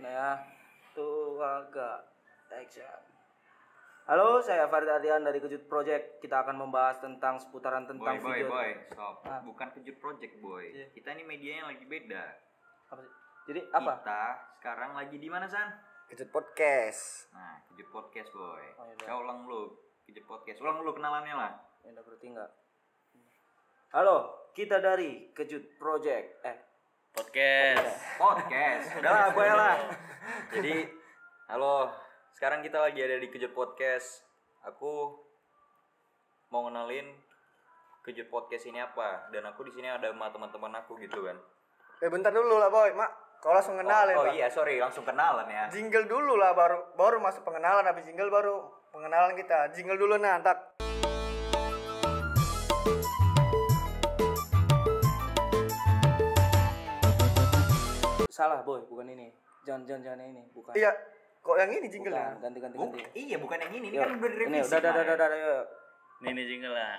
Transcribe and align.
Nah 0.00 0.08
ya, 0.08 0.30
tuh 0.96 1.36
agak 1.36 2.08
action. 2.48 3.00
Halo, 4.08 4.40
saya 4.40 4.64
Farid 4.66 4.88
Ardian 4.88 5.20
dari 5.20 5.36
Kejut 5.38 5.68
Project. 5.68 6.24
Kita 6.24 6.40
akan 6.42 6.56
membahas 6.56 6.98
tentang 6.98 7.36
seputaran 7.36 7.84
Boy, 7.84 7.90
tentang 7.94 8.16
boy, 8.24 8.32
video. 8.40 8.48
boy, 8.48 8.70
stop. 8.88 9.16
Ah. 9.28 9.44
Bukan 9.44 9.68
kejut 9.76 9.96
project, 10.00 10.34
boy. 10.40 10.64
Iya. 10.72 10.86
Kita 10.96 11.14
ini 11.14 11.22
medianya 11.28 11.70
lagi 11.70 11.84
beda. 11.84 12.24
Apa 12.90 13.00
sih? 13.04 13.12
Jadi 13.52 13.60
apa? 13.70 13.92
Kita 14.00 14.22
sekarang 14.58 14.90
lagi 14.96 15.16
di 15.20 15.28
mana, 15.28 15.46
San? 15.46 15.68
Kejut 16.08 16.32
podcast. 16.32 17.30
Nah, 17.36 17.60
kejut 17.70 17.88
podcast, 17.92 18.32
boy. 18.32 18.64
Oh, 18.80 18.88
iya. 18.88 19.04
Saya 19.04 19.16
ulang 19.20 19.46
dulu. 19.46 19.76
Kejut 20.08 20.24
podcast. 20.26 20.58
Ulang 20.64 20.82
dulu 20.82 20.90
kenalannya 20.96 21.34
lah. 21.36 21.52
Ya 21.84 21.92
udah 21.94 22.02
berarti 22.02 22.26
enggak. 22.32 22.50
Halo, 23.94 24.16
kita 24.56 24.82
dari 24.82 25.30
Kejut 25.36 25.78
Project. 25.78 26.42
Eh, 26.48 26.56
Podcast. 27.20 28.00
Podcast. 28.16 28.86
Udah 29.04 29.12
lah, 29.12 29.26
boy 29.36 29.44
lah. 29.44 29.76
Jadi, 30.56 30.88
halo. 31.52 31.92
Sekarang 32.32 32.64
kita 32.64 32.80
lagi 32.80 32.96
ada 33.04 33.20
di 33.20 33.28
kejut 33.28 33.52
podcast. 33.52 34.24
Aku 34.64 35.20
mau 36.48 36.64
kenalin 36.64 37.12
kejut 38.08 38.32
podcast 38.32 38.64
ini 38.72 38.80
apa 38.80 39.28
dan 39.28 39.44
aku 39.52 39.68
di 39.68 39.72
sini 39.76 39.92
ada 39.92 40.08
sama 40.08 40.32
teman-teman 40.32 40.72
aku 40.80 40.96
gitu 40.96 41.28
kan. 41.28 41.36
Eh 42.00 42.08
bentar 42.08 42.32
dulu 42.32 42.56
lah 42.56 42.72
boy, 42.72 42.88
mak. 42.96 43.12
Kau 43.44 43.52
langsung 43.52 43.76
kenalin 43.76 44.16
oh, 44.16 44.24
oh 44.24 44.32
iya, 44.32 44.48
sorry, 44.48 44.80
langsung 44.80 45.04
kenalan 45.04 45.44
ya. 45.44 45.68
Jingle 45.68 46.08
dulu 46.08 46.40
lah 46.40 46.56
baru 46.56 46.96
baru 46.96 47.20
masuk 47.20 47.44
pengenalan 47.44 47.84
habis 47.84 48.08
jingle 48.08 48.32
baru 48.32 48.64
pengenalan 48.96 49.36
kita. 49.36 49.68
Jingle 49.76 50.00
dulu 50.00 50.16
nah, 50.16 50.40
tak. 50.40 50.80
Salah 58.40 58.64
boy, 58.64 58.80
bukan 58.88 59.04
ini. 59.12 59.28
Jangan 59.68 59.84
jangan 59.84 60.00
jangan 60.00 60.20
ini, 60.24 60.42
bukan. 60.56 60.72
Iya. 60.72 60.90
Kok 61.40 61.56
yang 61.56 61.70
ini 61.72 61.86
jingle 61.88 62.12
Bukan, 62.12 62.24
ya? 62.24 62.40
ganti 62.40 62.58
ganti 62.60 62.76
Buk- 62.76 62.92
ganti. 62.92 63.02
iya, 63.16 63.36
bukan 63.36 63.58
yang 63.60 63.72
ini. 63.72 63.86
Ini 63.88 63.96
Yuk, 63.96 64.04
kan 64.04 64.10
udah 64.16 64.30
direvisi. 64.32 64.48
Ini 64.48 64.60
udah 64.60 64.78
udah 64.80 64.92
udah 64.92 65.02
udah, 65.04 65.26
udah, 65.28 65.38
yuk. 65.40 65.64
Nih 66.20 66.32
nih 66.36 66.44
jingle 66.48 66.74
lah. 66.76 66.96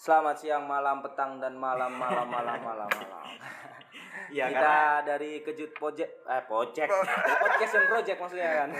Selamat 0.00 0.36
siang, 0.40 0.64
malam, 0.66 1.04
petang 1.04 1.38
dan 1.38 1.54
malam 1.54 1.92
malam 1.92 2.26
malam 2.26 2.58
malam 2.64 2.88
malam. 2.90 3.26
Iya, 4.30 4.46
kita 4.46 4.62
karena 4.62 5.02
dari 5.02 5.30
Kejut 5.42 5.70
Project 5.74 6.22
eh 6.22 6.42
Project 6.46 6.90
Podcast 7.42 7.72
dan 7.74 7.84
Project 7.90 8.18
maksudnya 8.22 8.50
kan. 8.62 8.70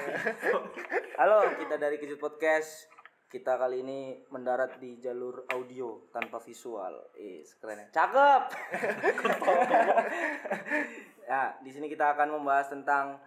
Halo, 1.19 1.39
kita 1.59 1.75
dari 1.75 1.97
Kejut 1.98 2.23
Podcast. 2.23 2.87
Kita 3.31 3.59
kali 3.59 3.83
ini 3.83 4.27
mendarat 4.31 4.83
di 4.83 4.98
jalur 4.98 5.47
audio 5.55 6.11
tanpa 6.11 6.42
visual. 6.42 7.15
Eh, 7.15 7.42
keren 7.62 7.83
ya. 7.83 7.87
Cakep. 7.95 8.42
ya, 11.31 11.55
di 11.62 11.70
sini 11.70 11.87
kita 11.87 12.14
akan 12.14 12.39
membahas 12.39 12.70
tentang 12.70 13.19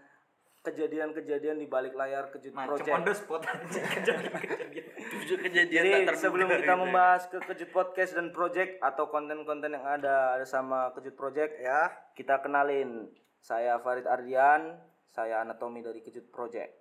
kejadian-kejadian 0.64 1.59
di 1.59 1.67
balik 1.67 1.92
layar 1.92 2.31
Kejut 2.31 2.56
macam 2.56 2.80
Project. 2.80 2.95
on 2.95 3.03
the 3.03 3.14
spot 3.14 3.42
kejadian-kejadian. 3.67 4.86
Tujuh 5.14 5.38
kejadian 5.38 5.83
Jadi 6.08 6.16
sebelum 6.16 6.47
kita 6.47 6.64
gitu. 6.72 6.81
membahas 6.81 7.23
ke 7.28 7.38
Kejut 7.44 7.69
Podcast 7.69 8.16
dan 8.16 8.31
Project 8.31 8.80
atau 8.80 9.06
konten-konten 9.06 9.69
yang 9.69 9.84
ada 9.84 10.34
ada 10.34 10.47
sama 10.47 10.95
Kejut 10.95 11.14
Project, 11.14 11.59
Ya. 11.59 11.91
kita 12.16 12.39
kenalin. 12.39 13.11
Saya 13.38 13.75
Farid 13.78 14.08
Ardian, 14.08 14.80
saya 15.11 15.44
anatomi 15.44 15.84
dari 15.84 16.00
Kejut 16.00 16.31
Project. 16.31 16.72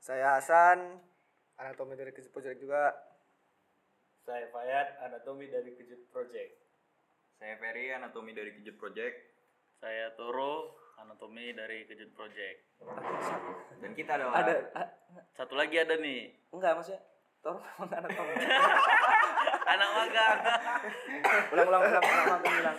Saya 0.00 0.40
Hasan, 0.40 0.96
anatomi 1.54 1.92
dari 1.92 2.10
Kejut 2.10 2.32
Project 2.32 2.56
juga. 2.56 2.96
Saya 4.20 4.48
Fayat, 4.48 4.96
anatomi 5.02 5.44
dari 5.44 5.76
Kejut 5.76 6.08
Project. 6.08 6.56
Saya 7.36 7.56
Ferry, 7.56 7.92
anatomi 7.92 8.32
dari 8.32 8.56
Kejut 8.56 8.76
Project. 8.76 9.16
Saya 9.76 10.12
Toro, 10.12 10.79
anatomi 11.00 11.56
dari 11.56 11.88
Kejut 11.88 12.12
Project. 12.12 12.58
Dan 13.80 13.90
kita 13.96 14.20
Ada 14.20 14.54
ah, 14.76 14.88
Satu 15.32 15.56
lagi 15.56 15.80
ada 15.80 15.96
nih, 15.96 16.28
enggak 16.52 16.76
maksudnya? 16.76 17.00
Tolong 17.40 17.64
memang 17.80 17.88
anatomi. 17.96 18.32
anak 19.72 19.88
magang. 19.96 20.38
ulang 21.50 21.66
ulang 21.66 21.82
ulang 21.82 22.04
ulang 22.04 22.24
ulang 22.26 22.42
ulang. 22.44 22.78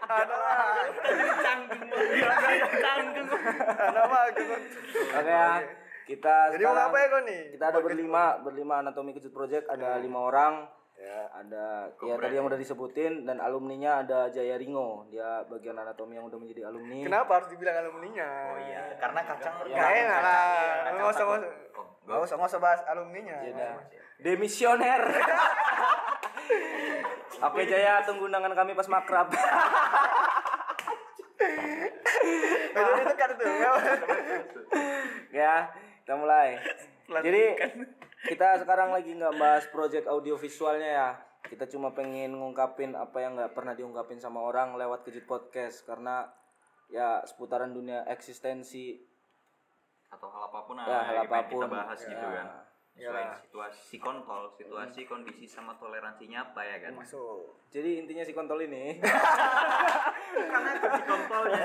Ada 0.00 0.34
lah. 0.34 0.74
Canggung 1.44 1.84
banget. 1.86 2.60
Canggung. 2.80 3.28
Ada 3.68 4.00
mah. 4.06 4.22
Oke 5.12 5.28
ya. 5.28 5.50
Kita 6.08 6.34
Jadi 6.50 6.62
mau 6.64 6.72
sekarang- 6.72 6.90
apa 6.90 6.96
ya 6.96 7.06
kau 7.06 7.22
nih? 7.22 7.40
Kita 7.54 7.64
ada 7.68 7.80
berlima, 7.84 8.22
berlima 8.40 8.74
anatomi 8.80 9.12
Kejut 9.12 9.30
Project, 9.30 9.68
ada 9.68 10.00
lima 10.00 10.18
orang. 10.24 10.54
Ya. 11.10 11.26
Ada 11.34 11.90
ya 12.06 12.14
tadi 12.22 12.38
yang 12.38 12.46
udah 12.46 12.54
disebutin 12.54 13.26
dan 13.26 13.42
alumninya 13.42 14.06
ada 14.06 14.30
Jaya 14.30 14.54
Ringo. 14.54 15.10
Dia 15.10 15.42
bagian 15.50 15.74
anatomi 15.74 16.14
yang 16.14 16.30
udah 16.30 16.38
menjadi 16.38 16.70
alumni. 16.70 17.02
Kenapa 17.02 17.30
harus 17.34 17.50
dibilang 17.50 17.82
alumninya? 17.82 18.54
Oh 18.54 18.58
iya, 18.62 18.94
karena 18.94 19.20
kacang 19.26 19.54
Gak 19.66 19.90
enak 19.90 20.20
lah. 20.22 20.94
Nggak 20.94 21.10
usah, 21.10 21.26
takut. 21.26 21.42
nggak 21.42 21.42
usah. 21.42 21.50
Oh, 21.74 21.86
Nggak 22.06 22.20
usah, 22.22 22.34
nggak 22.38 22.50
usah 22.54 22.60
bahas 22.62 22.80
alumninya. 22.86 23.42
Ya 23.42 23.50
udah. 23.50 23.74
Demisioner. 24.22 25.02
Oke 27.50 27.62
Jaya, 27.66 28.04
tunggu 28.06 28.28
undangan 28.28 28.52
kami 28.54 28.76
pas 28.76 28.86
makrab. 28.86 29.32
Itu 32.70 33.14
kan 33.16 33.30
tuh. 33.40 33.48
ya, 35.32 35.54
kita 36.04 36.14
mulai. 36.14 36.60
Jadi 37.10 37.44
kita 38.20 38.60
sekarang 38.60 38.92
lagi 38.92 39.12
nggak 39.12 39.36
bahas 39.36 39.64
project 39.68 40.04
audio 40.04 40.36
visualnya 40.36 40.90
ya. 40.90 41.08
Kita 41.40 41.64
cuma 41.66 41.96
pengen 41.96 42.36
ngungkapin 42.36 42.92
apa 42.92 43.16
yang 43.18 43.32
nggak 43.32 43.56
pernah 43.56 43.72
diungkapin 43.72 44.20
sama 44.20 44.40
orang 44.40 44.76
lewat 44.76 45.08
kejut 45.08 45.24
podcast 45.24 45.82
karena 45.82 46.28
ya 46.92 47.24
seputaran 47.24 47.72
dunia 47.72 48.04
eksistensi 48.04 48.98
atau 50.10 50.26
hal 50.26 50.50
apa 50.50 50.58
pun 50.66 50.74
ya 50.74 51.00
hal 51.06 51.16
apa 51.22 51.46
pun 51.46 51.62
kita 51.62 51.70
bahas 51.70 52.00
gitu 52.02 52.18
Ya. 52.20 52.34
kan. 52.36 52.48
Selain 53.00 53.32
situasi 53.40 53.96
kontol, 53.96 54.52
situasi 54.52 55.06
kondisi 55.06 55.46
sama 55.48 55.72
toleransinya 55.80 56.52
apa 56.52 56.60
ya 56.60 56.76
kan? 56.84 56.92
Masuk. 56.92 57.56
Jadi 57.72 57.96
intinya 57.96 58.20
si 58.20 58.34
kontol 58.34 58.60
ini 58.60 58.98
Bukan 60.36 60.62
aku 60.66 60.86
si 60.90 61.02
kontolnya. 61.08 61.64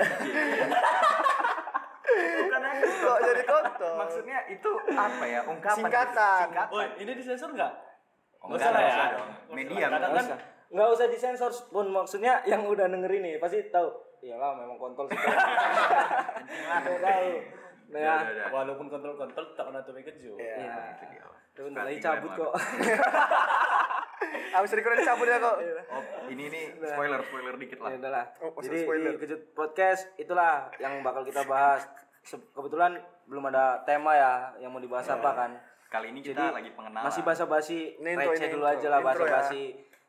Bukan 2.16 2.62
aku. 2.64 2.86
Kok 2.88 3.18
jadi 3.20 3.42
kontol? 3.44 3.95
Maksudnya 4.06 4.38
itu 4.48 4.70
apa 4.94 5.24
ya? 5.26 5.40
Ungkapan 5.44 5.78
Singkatan. 5.82 6.40
Singkatan. 6.46 6.72
Woi, 6.72 6.86
ini 7.02 7.12
disensor 7.14 7.50
nggak? 7.52 7.72
Oh, 8.40 8.46
Nggak 8.46 8.56
enggak 8.56 8.62
usah 8.62 8.70
lah 8.70 8.82
ya. 8.82 9.06
dong. 9.12 9.30
Media, 9.50 9.86
nggak 9.90 10.00
kan 10.00 10.14
usah 10.14 10.38
nggak 10.66 10.88
usah 10.98 11.06
disensor 11.06 11.52
pun 11.70 11.86
maksudnya 11.94 12.42
yang 12.42 12.66
udah 12.66 12.90
denger 12.90 13.06
ini 13.22 13.38
pasti 13.38 13.70
tahu 13.70 13.86
iyalah 14.18 14.50
memang 14.58 14.74
kontol 14.74 15.06
sih 15.06 15.14
tahu 15.14 15.38
nah 16.66 16.82
ya 18.02 18.14
udah, 18.18 18.34
udah. 18.34 18.46
walaupun 18.50 18.90
kontrol-kontrol 18.90 19.54
tak 19.54 19.70
anatomi 19.70 20.02
kejut. 20.02 20.34
Iya. 20.34 20.58
Iya. 20.58 20.74
Itu 21.54 21.70
dia. 21.70 21.86
Lagi 21.86 22.02
cabut 22.02 22.30
kok 22.34 22.52
Abis 24.58 24.72
record 24.74 24.98
cabut 25.06 25.28
ya 25.28 25.38
kok. 25.38 25.56
Oh, 25.92 26.02
ini 26.32 26.44
nih 26.50 26.64
spoiler 26.82 27.20
spoiler 27.22 27.54
dikit 27.60 27.78
lah. 27.78 27.90
Ya 27.94 27.98
udahlah. 28.02 28.24
Oh, 28.42 28.50
Jadi 28.58 28.78
spoiler. 28.82 29.12
di 29.14 29.18
kejut 29.22 29.42
podcast 29.54 30.02
itulah 30.16 30.72
yang 30.82 31.04
bakal 31.06 31.22
kita 31.22 31.46
bahas. 31.46 31.86
Kebetulan 32.26 32.98
belum 33.26 33.42
ada 33.50 33.82
tema 33.82 34.14
ya 34.14 34.32
yang 34.58 34.70
mau 34.70 34.78
dibahas 34.78 35.06
apa 35.06 35.30
kan. 35.34 35.50
Kali 35.86 36.10
ini 36.10 36.20
kita 36.20 36.50
lagi 36.50 36.70
pengenalan. 36.72 37.06
Masih 37.06 37.22
basa-basi, 37.22 37.94
receh 37.98 38.14
ini 38.42 38.46
dulu 38.50 38.64
intro. 38.64 38.74
aja 38.74 38.86
lah 38.88 39.00
ya. 39.00 39.06
basa-basi. 39.06 39.64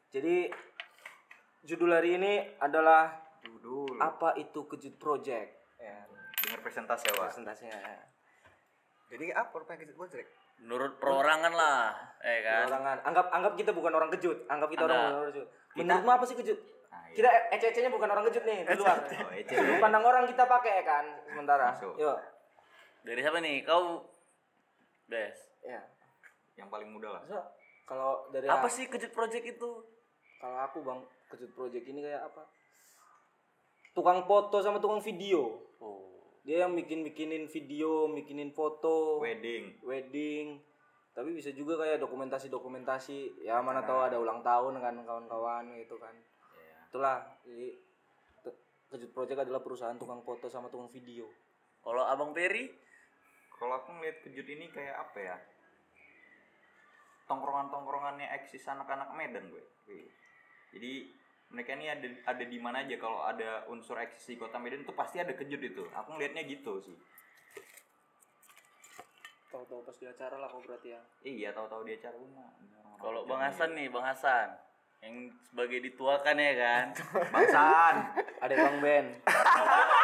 Jadi 0.09 0.35
judul 1.61 1.91
hari 1.91 2.17
ini 2.17 2.33
adalah 2.57 3.13
Dudul. 3.41 3.97
apa 3.99 4.33
itu 4.35 4.65
kejut 4.65 4.97
project? 4.97 5.49
Ya, 5.77 6.05
Dengar 6.41 6.59
presentasi 6.61 7.05
ya, 7.09 7.13
Wak. 7.17 7.29
presentasinya. 7.29 7.77
Jadi 9.07 9.31
apa 9.31 9.55
rupanya 9.55 9.87
Kejut 9.87 9.95
Project? 9.95 10.27
Menurut 10.59 10.99
perorangan 10.99 11.53
lah, 11.55 11.95
eh 12.19 12.43
kan. 12.43 12.67
Orangan. 12.67 12.97
Anggap 13.07 13.25
anggap 13.31 13.53
kita 13.55 13.71
bukan 13.71 13.93
orang 13.95 14.11
kejut, 14.11 14.43
anggap 14.51 14.67
kita 14.67 14.83
orang 14.83 14.91
Anggap. 14.91 15.07
bukan 15.07 15.15
orang 15.15 15.29
kejut. 15.31 15.47
Menurutmu 15.77 16.11
apa 16.11 16.23
sih 16.27 16.35
kejut? 16.35 16.59
Nah, 16.91 17.01
iya. 17.07 17.15
Kita 17.15 17.29
ece-ecenya 17.55 17.87
bukan 17.87 18.09
orang 18.11 18.25
kejut 18.27 18.43
nih 18.43 18.67
di 18.67 18.75
luar. 18.75 18.97
Oh, 18.99 19.31
ece. 19.31 19.53
Sudut 19.55 19.79
pandang 19.79 20.03
orang 20.03 20.23
kita 20.27 20.43
pakai 20.43 20.83
kan 20.83 21.05
sementara. 21.23 21.71
Masuk. 21.71 21.93
Yuk. 21.95 22.17
Dari 23.07 23.19
siapa 23.23 23.39
nih? 23.39 23.63
Kau 23.63 24.03
Bes. 25.07 25.39
Ya. 25.63 25.79
Yang 26.59 26.67
paling 26.67 26.89
muda 26.91 27.15
lah. 27.15 27.21
Masa 27.23 27.39
kalau 27.87 28.27
dari 28.35 28.51
Apa 28.51 28.67
sih 28.67 28.91
kejut 28.91 29.15
project 29.15 29.47
itu? 29.47 29.69
Kalau 30.43 30.57
aku 30.59 30.83
Bang, 30.83 31.07
kejut 31.31 31.55
project 31.55 31.87
ini 31.87 32.03
kayak 32.03 32.27
apa? 32.27 32.43
Tukang 33.95 34.27
foto 34.27 34.59
sama 34.59 34.83
tukang 34.83 34.99
video. 34.99 35.63
Oh. 35.79 36.19
Dia 36.43 36.67
yang 36.67 36.75
bikin-bikinin 36.75 37.47
video, 37.47 38.11
bikinin 38.11 38.51
foto, 38.51 39.23
Wedding. 39.23 39.79
wedding. 39.87 40.59
Tapi 41.15 41.31
bisa 41.31 41.55
juga 41.55 41.79
kayak 41.79 42.03
dokumentasi-dokumentasi. 42.03 43.47
Ya 43.47 43.63
mana 43.63 43.87
tahu 43.87 44.03
ada 44.03 44.19
ulang 44.19 44.43
tahun 44.43 44.83
kan 44.83 44.99
kawan-kawan 45.07 45.63
gitu 45.79 45.95
kan. 45.95 46.13
Iya. 46.13 46.77
Itulah. 46.91 47.17
Jadi 47.47 47.87
Kejut 48.87 49.11
Project 49.11 49.43
adalah 49.43 49.59
perusahaan 49.59 49.99
tukang 49.99 50.23
foto 50.23 50.47
sama 50.47 50.71
tukang 50.71 50.87
video. 50.87 51.27
Kalau 51.83 52.07
Abang 52.07 52.31
Peri 52.31 52.71
kalau 53.57 53.73
aku 53.81 53.89
ngeliat 53.97 54.17
kejut 54.21 54.47
ini 54.47 54.69
kayak 54.69 54.95
apa 55.01 55.17
ya? 55.17 55.37
Tongkrongan 57.25 57.73
tongkrongannya 57.73 58.29
eksis 58.37 58.63
anak-anak 58.69 59.11
Medan 59.17 59.49
gue. 59.51 59.65
Wih. 59.89 60.07
jadi 60.75 61.07
mereka 61.47 61.79
ini 61.79 61.87
ada 61.87 62.07
ada 62.27 62.43
di 62.45 62.57
mana 62.61 62.85
aja. 62.85 62.95
Kalau 63.01 63.25
ada 63.25 63.65
unsur 63.67 63.97
eksis 63.97 64.29
di 64.29 64.37
kota 64.37 64.61
Medan 64.61 64.85
itu 64.85 64.93
pasti 64.93 65.17
ada 65.17 65.33
kejut 65.33 65.59
itu. 65.59 65.83
Aku 65.91 66.15
ngelihatnya 66.15 66.45
gitu 66.45 66.79
sih. 66.85 66.95
Tahu-tahu 69.49 69.81
pas 69.81 69.97
di 69.97 70.05
acara 70.05 70.35
lah 70.37 70.47
kok 70.51 70.61
berarti 70.61 70.91
ya. 70.93 71.01
iya 71.25 71.49
tahu-tahu 71.49 71.81
dia 71.87 71.97
acara. 71.97 72.15
Rumah 72.19 72.49
Kalau 73.01 73.21
Bang 73.25 73.41
Hasan 73.41 73.73
nih, 73.73 73.87
Bang 73.89 74.05
Hasan. 74.05 74.53
Yang 75.01 75.15
sebagai 75.49 75.79
dituakan 75.81 76.35
ya 76.37 76.53
kan. 76.57 76.85
Bangsan 77.33 77.95
Ada 78.43 78.53
Bang 78.53 78.77
Ben. 78.85 79.05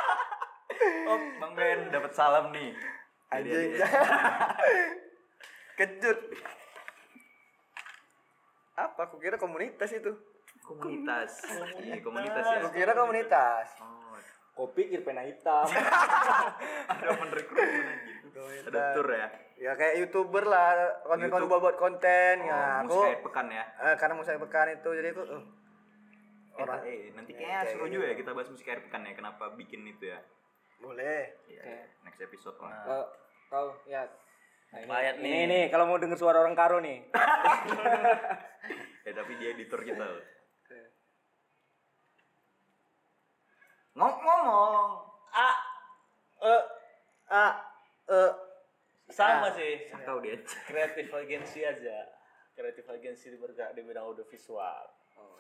oh 1.12 1.20
Bang 1.38 1.54
Ben 1.54 1.80
dapat 1.94 2.12
salam 2.18 2.50
nih 2.50 2.74
Anjing. 3.36 3.70
Kejut. 5.76 6.20
Apa? 8.76 9.00
Aku 9.06 9.18
kira 9.18 9.36
komunitas 9.36 9.90
itu. 9.92 10.14
komunitas 10.64 11.44
iya 11.78 12.00
komunitas 12.00 12.40
ya 12.42 12.58
Aku 12.58 12.72
kira 12.72 12.96
komunitas. 12.96 13.68
oh 13.84 14.16
Kopi 14.56 14.88
kir 14.88 15.04
pena 15.04 15.20
hitam. 15.22 15.68
ada 16.94 17.10
penrekrutmen 17.12 17.96
gitu 18.24 18.42
ada 18.64 18.96
tour 18.96 19.10
ya 19.12 19.28
Ya 19.54 19.72
kayak 19.74 19.96
youtuber 19.98 20.44
lah, 20.44 20.72
konten-konten 21.04 21.46
YouTube. 21.46 21.62
buat 21.62 21.76
konten. 21.76 22.36
oh, 22.40 22.48
ya 22.48 22.60
aku 22.80 22.96
musik 22.96 23.04
akhir 23.06 23.22
pekan 23.24 23.48
ya 23.50 23.64
eh, 23.78 23.96
karena 23.98 24.14
musik 24.16 24.40
pekan 24.40 24.68
itu 24.72 24.90
jadi 24.90 25.10
aku 25.10 25.24
eh, 25.26 25.44
Orang, 26.56 26.80
eh, 26.82 27.12
nanti 27.12 27.32
kayaknya 27.34 27.60
Kayak 27.60 27.72
seru 27.72 27.84
gitu. 27.84 27.94
juga 27.94 28.06
ya 28.06 28.16
kita 28.16 28.32
bahas 28.32 28.48
musik 28.48 28.66
akhir 28.66 28.82
pekan 28.84 29.02
ya. 29.04 29.14
Kenapa 29.14 29.44
bikin 29.52 29.82
itu 29.84 30.06
ya? 30.06 30.20
boleh. 30.78 31.22
Iya, 31.46 31.62
next 32.02 32.20
episode 32.22 32.56
lah. 32.58 32.72
Tahu 32.84 33.04
tahu 33.54 33.70
ya. 33.86 34.04
Nah, 34.74 34.80
ini, 34.82 34.90
Payat 34.90 35.16
ini, 35.22 35.30
nih. 35.30 35.42
ini 35.46 35.60
kalau 35.70 35.86
mau 35.86 36.02
denger 36.02 36.18
suara 36.18 36.42
orang 36.42 36.58
karo 36.58 36.82
nih. 36.82 37.06
Ya 39.06 39.12
tapi 39.22 39.32
dia 39.38 39.54
editor 39.54 39.86
kita 39.86 40.02
loh. 40.02 40.24
Ngomong-ngomong. 43.94 44.90
Ah, 45.30 45.58
eh 46.42 46.64
Ah, 47.30 47.54
eh 48.10 48.32
sama 49.14 49.54
sih. 49.54 49.86
Saya 49.90 50.02
tahu 50.02 50.18
dia. 50.26 50.38
kreatif 50.70 51.14
agensi 51.14 51.62
aja 51.62 52.10
kreatif 52.54 52.86
agensi 52.86 53.34
di 53.34 53.38
bergerak 53.42 53.74
di 53.74 53.82
bidang 53.82 54.06
audiovisual 54.06 54.86
Oh. 55.14 55.38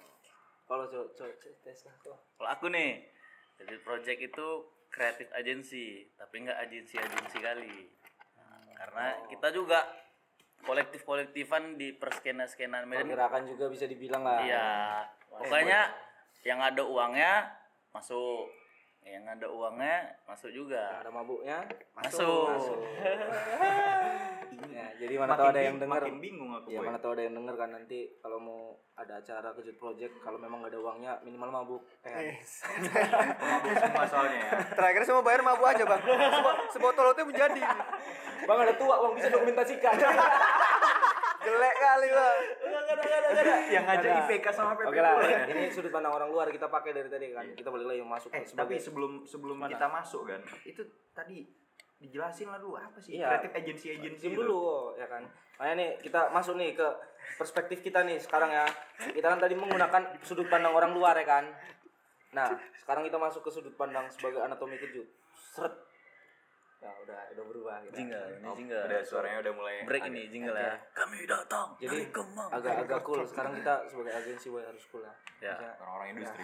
Kalau 0.69 0.85
coba 0.85 1.09
coba 1.17 1.33
tes 1.65 1.79
lah 1.85 1.95
kok. 2.01 2.17
Kalau 2.37 2.49
aku 2.49 2.69
nih, 2.69 3.01
jadi 3.57 3.73
project 3.81 4.21
itu 4.21 4.47
kreatif 4.93 5.25
agensi, 5.33 6.05
tapi 6.13 6.45
nggak 6.45 6.61
agensi-agensi 6.61 7.37
kali. 7.41 7.73
Karena 8.83 9.15
kita 9.31 9.47
juga 9.55 9.79
kolektif-kolektifan 10.67 11.79
di 11.79 11.95
perskena-skenaan 11.95 12.83
Medan. 12.83 13.07
Pergerakan 13.07 13.47
juga 13.47 13.71
bisa 13.71 13.87
dibilang 13.87 14.27
lah. 14.27 14.43
Iya. 14.43 14.67
Pokoknya 15.31 15.87
yang 16.43 16.59
ada 16.59 16.83
uangnya 16.83 17.47
masuk, 17.95 18.51
yang 19.05 19.23
ada 19.25 19.47
uangnya 19.47 19.95
masuk 20.23 20.49
juga. 20.49 20.99
Ada 20.99 21.09
mabuknya. 21.09 21.63
Masuk. 21.93 22.47
Ya, 24.63 24.89
jadi 24.97 25.17
mana 25.17 25.33
tahu 25.33 25.49
ada 25.49 25.61
yang 25.61 25.77
denger. 25.77 26.01
Makin 26.01 26.17
bingung 26.17 26.49
aku. 26.49 26.71
Ya 26.71 26.79
mana 26.79 26.97
tahu 26.97 27.13
ada 27.13 27.23
yang 27.25 27.35
denger 27.35 27.55
kan 27.55 27.69
nanti 27.69 27.99
kalau 28.17 28.37
mau 28.37 28.61
ada 28.95 29.19
acara 29.19 29.49
kejut 29.53 29.75
project 29.77 30.13
kalau 30.19 30.37
memang 30.37 30.61
gak 30.61 30.71
ada 30.71 30.79
uangnya 30.79 31.11
minimal 31.21 31.49
mabuk. 31.51 31.81
Eh, 32.01 32.37
Mabuk 33.43 33.75
semua 33.75 34.05
soalnya 34.07 34.39
ya. 34.39 34.49
terakhir 34.71 35.03
semua 35.03 35.21
bayar 35.21 35.41
mabuk 35.41 35.67
aja 35.67 35.83
bang. 35.83 36.01
Sebo- 36.05 36.59
Sebotol 36.71 37.05
itu 37.11 37.23
menjadi 37.27 37.61
bang 38.43 38.59
ada 38.59 38.73
tua 38.73 38.95
bang 38.99 39.13
bisa 39.13 39.27
dokumentasikan. 39.29 39.93
jelek 41.43 41.75
kali 41.75 42.07
bang. 42.09 42.39
yang 43.75 43.83
ngajak 43.83 44.09
Ada. 44.09 44.19
IPK 44.25 44.45
sama 44.49 44.71
PP. 44.73 44.87
Oke 44.87 44.99
lah, 44.99 45.13
ini 45.51 45.67
sudut 45.67 45.91
pandang 45.91 46.11
orang 46.11 46.29
luar 46.29 46.47
kita 46.47 46.67
pakai 46.67 46.91
dari 46.91 47.07
tadi 47.07 47.29
kan. 47.29 47.45
Kita 47.51 47.69
balik 47.69 47.87
lagi 47.87 48.01
masuk 48.01 48.29
Eh, 48.31 48.41
sebagai 48.41 48.57
tapi 48.57 48.75
sebelum 48.77 49.11
sebelum 49.23 49.57
kita 49.65 49.87
masuk 49.87 50.25
kan, 50.25 50.39
itu 50.63 50.81
tadi 51.11 51.43
dijelasin 51.97 52.47
lah 52.47 52.59
dulu 52.59 52.75
apa 52.75 52.99
sih 52.99 53.15
Iya. 53.15 53.31
kreatif 53.31 53.51
agensi-agensi 53.55 54.19
Sim 54.21 54.31
itu? 54.31 54.41
dulu 54.41 54.91
ya 54.95 55.07
kan. 55.07 55.23
Makanya 55.55 55.75
nih 55.77 55.89
kita 56.01 56.27
masuk 56.29 56.55
nih 56.55 56.73
ke 56.73 56.87
perspektif 57.37 57.79
kita 57.79 58.03
nih 58.03 58.19
sekarang 58.19 58.51
ya. 58.51 58.67
Kita 58.99 59.23
kan 59.25 59.39
tadi 59.39 59.55
menggunakan 59.55 60.19
sudut 60.19 60.47
pandang 60.47 60.73
orang 60.73 60.91
luar 60.91 61.15
ya 61.15 61.23
kan. 61.23 61.45
Nah, 62.33 62.49
sekarang 62.75 63.05
kita 63.05 63.15
masuk 63.15 63.45
ke 63.45 63.51
sudut 63.51 63.71
pandang 63.73 64.09
sebagai 64.09 64.41
anatomi 64.41 64.75
kejut. 64.75 65.07
Seret. 65.53 65.71
Ya 66.83 66.91
udah 66.99 67.19
udah 67.31 67.43
berubah 67.47 67.75
gitu. 67.81 67.95
Jingle, 67.95 68.25
ini 68.29 68.43
Oh, 68.43 68.53
jingle. 68.53 68.83
Udah 68.83 69.01
suaranya 69.01 69.37
udah 69.39 69.53
mulai 69.53 69.75
Break 69.83 70.01
agak- 70.01 70.11
ini 70.11 70.21
jingle 70.27 70.53
ya. 70.53 70.73
Kami 70.91 71.17
datang 71.23 71.67
Jadi 71.79 72.11
Kemang. 72.11 72.49
agak-agak 72.51 72.99
cool. 73.01 73.23
Sekarang 73.23 73.53
kita 73.55 73.87
sebagai 73.87 74.13
agensi 74.13 74.47
boy 74.49 74.61
harus 74.61 74.83
cool 74.89 75.01
lah. 75.01 75.15
Ya. 75.39 75.49
Maksudnya, 75.49 75.73
orang-orang 75.79 76.07
industri. 76.13 76.43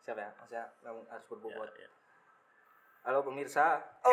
siapa 0.00 0.20
ya? 0.20 0.30
Maksudnya 0.32 0.64
kamu 0.78 1.00
harus 1.04 1.26
berbobot. 1.26 1.70
Ya, 1.72 1.80
ya. 1.80 1.88
Halo 3.02 3.18
pemirsa. 3.20 3.64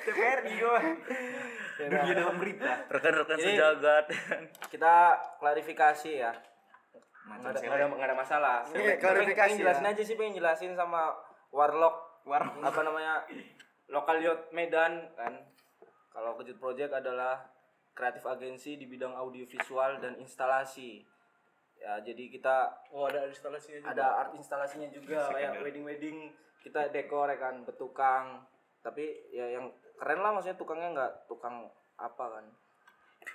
TVRI 0.00 0.52
gue. 0.56 0.80
Dunia 1.80 2.12
dalam 2.12 2.36
berita. 2.36 2.72
Rekan-rekan 2.88 3.36
sejagat. 3.36 4.04
Kita 4.68 4.94
klarifikasi 5.38 6.10
ya. 6.16 6.32
Macam 7.24 7.52
Nggak 7.52 7.68
ada, 7.68 7.84
nggak 7.86 8.04
ada, 8.04 8.16
masalah. 8.16 8.56
Ini 8.64 8.72
Pengen- 8.88 8.98
klarifikasi 8.98 9.48
pengen 9.48 9.60
jelasin 9.60 9.84
ya. 9.84 9.90
aja 9.92 10.02
sih, 10.02 10.14
pengen 10.16 10.32
jelasin 10.34 10.72
sama 10.72 11.12
Warlock. 11.52 12.26
Warlock. 12.28 12.60
apa 12.64 12.80
namanya? 12.84 13.24
Lokal 13.88 14.20
yacht 14.20 14.52
Medan 14.52 15.08
kan. 15.16 15.34
Kalau 16.12 16.34
Kejut 16.36 16.58
Project 16.58 16.92
adalah 16.92 17.46
kreatif 17.94 18.22
agensi 18.26 18.78
di 18.78 18.86
bidang 18.86 19.14
audiovisual 19.14 19.98
dan 19.98 20.14
instalasi. 20.22 21.02
Ya, 21.78 21.98
jadi 22.02 22.26
kita 22.30 22.86
oh 22.90 23.06
ada 23.06 23.26
instalasinya 23.26 23.78
juga. 23.82 23.94
Ada 23.94 24.06
art 24.26 24.32
instalasinya 24.34 24.88
juga 24.90 25.30
kayak 25.30 25.62
wedding 25.62 25.86
wedding 25.86 26.18
kita 26.62 26.90
dekor 26.90 27.30
ya 27.30 27.38
kan? 27.38 27.62
Bertukang. 27.62 28.44
Tapi 28.82 29.30
ya 29.30 29.46
yang 29.58 29.70
keren 29.98 30.20
lah 30.22 30.30
maksudnya 30.34 30.58
tukangnya 30.58 30.88
nggak 30.94 31.12
tukang 31.30 31.70
apa 31.98 32.24
kan? 32.38 32.44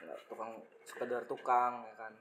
Nggak 0.04 0.19
tukang 0.27 0.51
sekedar 0.88 1.24
tukang 1.27 1.88
ya 1.88 1.95
kan? 1.95 2.13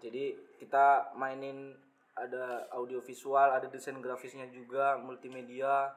Jadi 0.00 0.36
kita 0.60 1.12
mainin 1.16 1.76
ada 2.16 2.64
audio 2.72 2.98
visual 3.04 3.52
ada 3.52 3.68
desain 3.68 4.00
grafisnya 4.00 4.48
juga 4.48 4.96
multimedia 4.96 5.92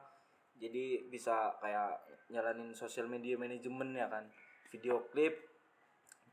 jadi 0.60 1.08
bisa 1.08 1.56
kayak 1.58 1.96
nyalanin 2.28 2.76
sosial 2.76 3.08
media 3.08 3.40
manajemen 3.40 3.96
ya 3.96 4.06
kan 4.06 4.28
video 4.68 5.08
klip 5.08 5.50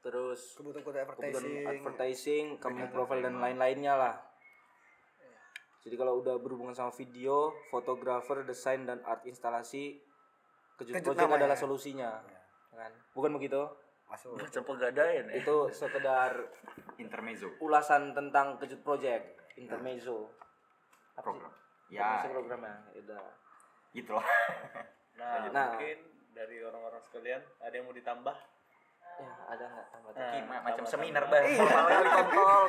terus 0.07 0.55
kebutuhan 0.55 1.03
advertising. 1.03 1.67
advertising, 1.67 2.45
company 2.61 2.87
profile 2.87 3.27
dan 3.27 3.43
lain-lainnya 3.43 3.93
lah. 3.97 4.15
Jadi 5.83 5.95
kalau 5.95 6.19
udah 6.19 6.39
berhubungan 6.39 6.75
sama 6.75 6.91
video, 6.95 7.51
fotografer, 7.71 8.43
desain 8.43 8.83
dan 8.83 8.99
art 9.07 9.23
instalasi, 9.23 9.99
Kejut 10.79 10.99
Kejut 10.99 11.15
Project 11.15 11.31
adalah 11.31 11.57
solusinya. 11.57 12.23
Kan? 12.75 12.91
Bukan 13.15 13.35
begitu? 13.39 13.59
Masuk. 14.07 14.39
Macam 14.39 14.63
pegadaian 14.63 15.25
ya. 15.31 15.33
Itu 15.43 15.71
sekedar 15.71 16.31
Intermezzo 16.99 17.51
ulasan 17.59 18.15
tentang 18.15 18.59
Kejut 18.59 18.83
Project, 18.83 19.46
intermezzo. 19.57 20.29
Apa 21.13 21.19
sih? 21.19 21.23
program. 21.23 21.53
Ya, 21.87 22.03
Intermezzo 22.15 22.29
programnya. 22.31 22.75
Ya 22.87 22.99
Udah. 23.01 23.23
gitu 23.91 24.11
lah. 24.13 24.27
nah, 25.15 25.33
Nah. 25.47 25.67
mungkin 25.71 25.97
dari 26.31 26.57
orang-orang 26.61 27.01
sekalian 27.01 27.41
ada 27.57 27.73
yang 27.73 27.85
mau 27.85 27.95
ditambah 27.95 28.37
Ya, 29.17 29.33
ada 29.49 29.65
nggak 29.65 29.87
tambah 29.89 30.11
Nah, 30.13 30.29
Ki, 30.29 30.39
ma- 30.43 30.61
macam 30.61 30.77
tambah- 30.77 30.91
seminar 30.91 31.23
bah. 31.25 31.41
Formal 31.41 31.85
kali 31.89 32.07
kontol. 32.11 32.61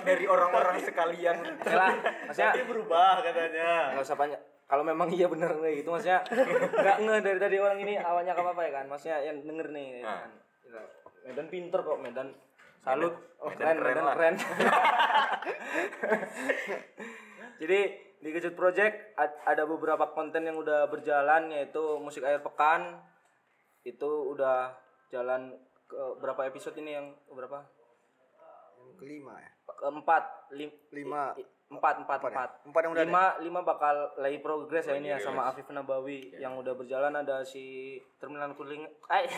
Dari 0.00 0.24
orang-orang 0.26 0.76
sekalian. 0.80 1.36
Lah, 1.60 1.92
maksudnya 2.24 2.48
Nanti 2.48 2.64
berubah 2.64 3.12
katanya 3.20 3.68
nggak 3.92 4.00
usah 4.02 4.16
banyak 4.16 4.40
kalau 4.64 4.80
memang 4.82 5.08
iya 5.10 5.24
bener 5.26 5.48
kayak 5.50 5.76
gitu 5.78 5.88
maksudnya 5.90 6.20
nggak 6.74 6.96
nge 7.02 7.16
dari 7.20 7.38
tadi 7.38 7.56
orang 7.58 7.78
ini 7.78 7.94
awalnya 7.96 8.32
apa 8.32 8.48
apa 8.48 8.62
ya 8.62 8.72
kan 8.74 8.84
maksudnya 8.86 9.16
yang 9.22 9.36
denger 9.42 9.66
nih 9.70 9.86
ya 9.94 10.04
Ah. 10.06 10.18
kan. 10.18 10.30
Medan 11.26 11.46
pinter 11.46 11.80
kok 11.80 11.98
Medan 11.98 12.28
salut 12.82 13.14
oh, 13.38 13.52
keren 13.52 13.76
keren 13.76 13.96
lah. 14.00 14.14
keren 14.16 14.34
jadi 17.60 17.78
di 18.18 18.28
Kejut 18.34 18.58
Project 18.58 19.14
ad- 19.14 19.38
ada 19.46 19.62
beberapa 19.62 20.10
konten 20.10 20.42
yang 20.42 20.58
udah 20.58 20.90
berjalan 20.90 21.54
yaitu 21.54 21.78
musik 22.02 22.26
air 22.26 22.42
pekan 22.42 22.98
itu 23.86 24.34
udah 24.34 24.74
jalan 25.08 25.54
ke 25.88 25.96
berapa 26.18 26.50
episode 26.50 26.76
ini 26.76 26.98
yang 26.98 27.06
berapa 27.30 27.62
Yang 28.78 28.90
kelima 28.98 29.34
ya. 29.38 29.50
keempat 29.68 30.22
lim, 30.52 30.70
Lima. 30.90 31.32
i- 31.34 31.40
i- 31.40 31.48
empat 31.68 32.00
empat 32.00 32.18
Empat 32.20 32.32
ya? 32.32 32.36
empat 32.36 32.50
Empat 32.64 32.80
yang 32.80 32.92
udah 32.96 33.04
lima 33.04 33.24
lima 33.44 33.60
bakal 33.60 33.94
lagi 34.16 34.40
progres 34.40 34.88
ya 34.88 34.96
ini 34.96 35.12
ya 35.12 35.20
sama 35.20 35.52
Afif 35.52 35.68
Nabawi 35.68 36.32
yang 36.40 36.56
udah 36.56 36.72
berjalan 36.72 37.12
ada 37.12 37.44
si 37.44 37.96
terminal 38.16 38.56
kuning 38.56 38.88
ay 39.14 39.28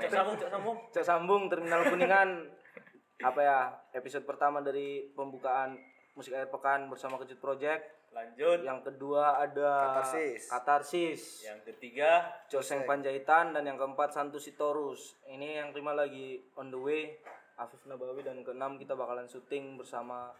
cok 0.00 0.08
sambung 0.08 0.36
cok 0.40 0.50
sambung 0.50 0.76
cok 0.88 1.04
sambung 1.04 1.42
terminal 1.52 1.84
kuningan 1.84 2.28
apa 3.20 3.40
ya 3.42 3.58
episode 3.92 4.24
pertama 4.24 4.64
dari 4.64 5.12
pembukaan 5.12 5.76
musik 6.16 6.32
air 6.32 6.48
pekan 6.48 6.88
bersama 6.88 7.20
kejut 7.20 7.38
project 7.38 7.98
Lanjut. 8.08 8.64
Yang 8.64 8.80
kedua 8.88 9.36
ada 9.36 10.00
Katarsis. 10.00 10.42
Katarsis. 10.48 11.22
Yang 11.44 11.60
ketiga 11.70 12.24
Joseng 12.48 12.88
Panjaitan 12.88 13.52
dan 13.52 13.68
yang 13.68 13.76
keempat 13.76 14.16
Santu 14.16 14.40
Sitorus. 14.40 15.20
Ini 15.28 15.60
yang 15.62 15.68
kelima 15.76 15.92
lagi 15.92 16.40
on 16.56 16.72
the 16.72 16.80
way. 16.80 17.20
Afif 17.58 17.84
Nabawi 17.90 18.22
dan 18.22 18.38
keenam 18.46 18.78
kita 18.78 18.94
bakalan 18.94 19.26
syuting 19.26 19.74
bersama 19.74 20.30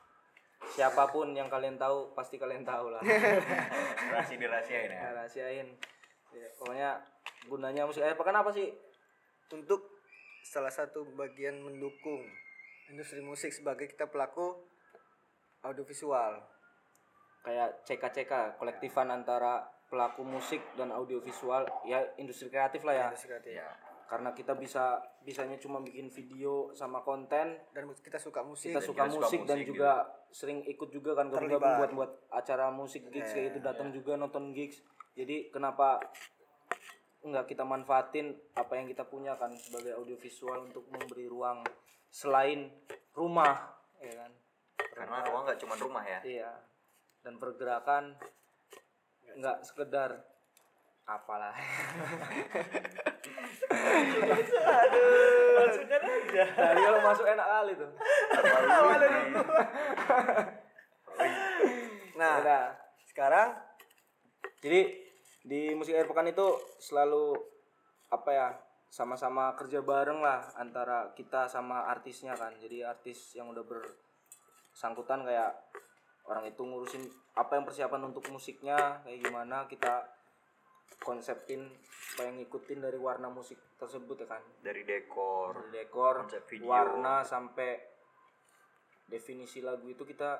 siapa 0.75 1.11
pun 1.11 1.31
yang 1.35 1.47
kalian 1.47 1.79
tahu 1.79 2.13
pasti 2.15 2.39
kalian 2.39 2.67
tahu 2.67 2.91
lah. 2.91 3.03
Rahasia 4.13 4.37
dirahasiain 4.39 4.91
ya. 4.91 4.99
Ya, 4.99 5.11
rahasiain. 5.15 5.69
Ya, 6.35 6.49
pokoknya 6.61 6.91
gunanya 7.47 7.83
musik 7.87 8.05
air 8.05 8.19
pekan 8.19 8.37
apa 8.37 8.51
sih? 8.53 8.75
Untuk 9.55 9.81
salah 10.45 10.71
satu 10.73 11.05
bagian 11.17 11.61
mendukung 11.63 12.23
industri 12.89 13.21
musik 13.21 13.53
sebagai 13.53 13.89
kita 13.89 14.09
pelaku 14.09 14.55
audiovisual. 15.65 16.43
Kayak 17.43 17.81
CK-CK, 17.87 18.61
kolektifan 18.61 19.09
antara 19.09 19.65
pelaku 19.89 20.21
musik 20.21 20.61
dan 20.77 20.93
audiovisual, 20.93 21.65
ya 21.89 22.05
industri 22.21 22.53
kreatif 22.53 22.85
lah 22.85 22.95
ya. 22.95 23.07
Industri 23.09 23.31
kreatif. 23.33 23.53
Iya. 23.57 23.88
Karena 24.09 24.33
kita 24.33 24.57
bisa 24.57 25.05
bisanya 25.21 25.61
cuma 25.61 25.85
bikin 25.85 26.09
video 26.09 26.73
sama 26.73 27.05
konten, 27.05 27.61
Dan 27.77 27.93
kita 27.93 28.17
suka 28.17 28.41
musik. 28.41 28.73
kita 28.73 28.81
suka 28.81 29.05
kita 29.05 29.13
suka 29.13 29.27
musik, 29.29 29.41
dan 29.45 29.57
musik 29.61 29.69
juga 29.69 29.91
sering 30.33 30.65
ikut 30.65 30.89
juga 30.89 31.13
kan 31.13 31.29
gabung 31.29 31.61
buat 31.61 31.93
buat 31.93 32.13
acara 32.33 32.73
musik 32.73 33.13
gigs 33.13 33.37
kayak 33.37 33.53
itu 33.53 33.61
datang 33.61 33.93
juga 33.93 34.17
nonton 34.17 34.57
gigs. 34.57 34.81
Jadi 35.13 35.53
kenapa 35.53 36.01
nggak 37.21 37.53
kita 37.53 37.69
manfaatin 37.69 38.33
apa 38.57 38.81
yang 38.81 38.89
kita 38.89 39.05
punya 39.05 39.37
kan 39.37 39.53
sebagai 39.61 39.93
audiovisual 40.01 40.65
untuk 40.65 40.89
memberi 40.89 41.29
ruang 41.29 41.61
selain 42.09 42.73
rumah 43.13 43.77
ya 44.01 44.25
kan? 44.25 44.33
Karena 44.97 45.17
ruang 45.29 45.43
nggak 45.45 45.61
cuma 45.61 45.75
rumah 45.77 46.05
ya. 46.09 46.21
iya. 46.25 46.53
Dan 47.21 47.37
pergerakan 47.37 48.17
nggak 49.37 49.59
sekedar 49.69 50.25
apalah 51.09 51.57
masukkan 55.57 56.01
aja. 56.05 56.45
tadi 56.53 56.81
kalau 56.85 57.01
masuk 57.01 57.27
enak 57.27 57.47
kali 57.49 57.73
tuh 57.73 57.91
Nah, 62.19 62.43
Udah. 62.43 62.75
sekarang 63.07 63.55
Jadi 64.59 64.91
di 65.47 65.71
musik 65.79 65.95
air 65.95 66.11
pekan 66.11 66.27
itu 66.27 66.43
selalu 66.83 67.31
apa 68.11 68.31
ya 68.35 68.49
sama-sama 68.91 69.55
kerja 69.55 69.87
bareng 69.87 70.19
lah 70.19 70.43
antara 70.59 71.15
kita 71.15 71.47
sama 71.47 71.87
artisnya 71.87 72.35
kan. 72.35 72.59
Jadi 72.59 72.83
artis 72.83 73.39
yang 73.39 73.55
udah 73.55 73.63
bersangkutan 73.63 75.23
kayak 75.23 75.55
orang 76.27 76.51
itu 76.51 76.59
ngurusin 76.59 77.07
apa 77.39 77.55
yang 77.55 77.63
persiapan 77.63 78.11
untuk 78.11 78.27
musiknya 78.35 78.99
kayak 79.07 79.23
gimana 79.23 79.71
kita 79.71 80.18
konsepin 80.97 81.69
apa 82.19 82.27
yang 82.27 82.43
ngikutin 82.43 82.79
dari 82.83 82.99
warna 82.99 83.31
musik 83.31 83.57
tersebut 83.79 84.25
ya 84.25 84.27
kan. 84.27 84.43
Dari 84.65 84.83
dekor. 84.83 85.71
Dari 85.71 85.85
dekor, 85.85 86.27
video. 86.49 86.67
warna 86.67 87.23
sampai 87.23 87.79
definisi 89.09 89.63
lagu 89.65 89.89
itu 89.89 90.03
kita 90.05 90.37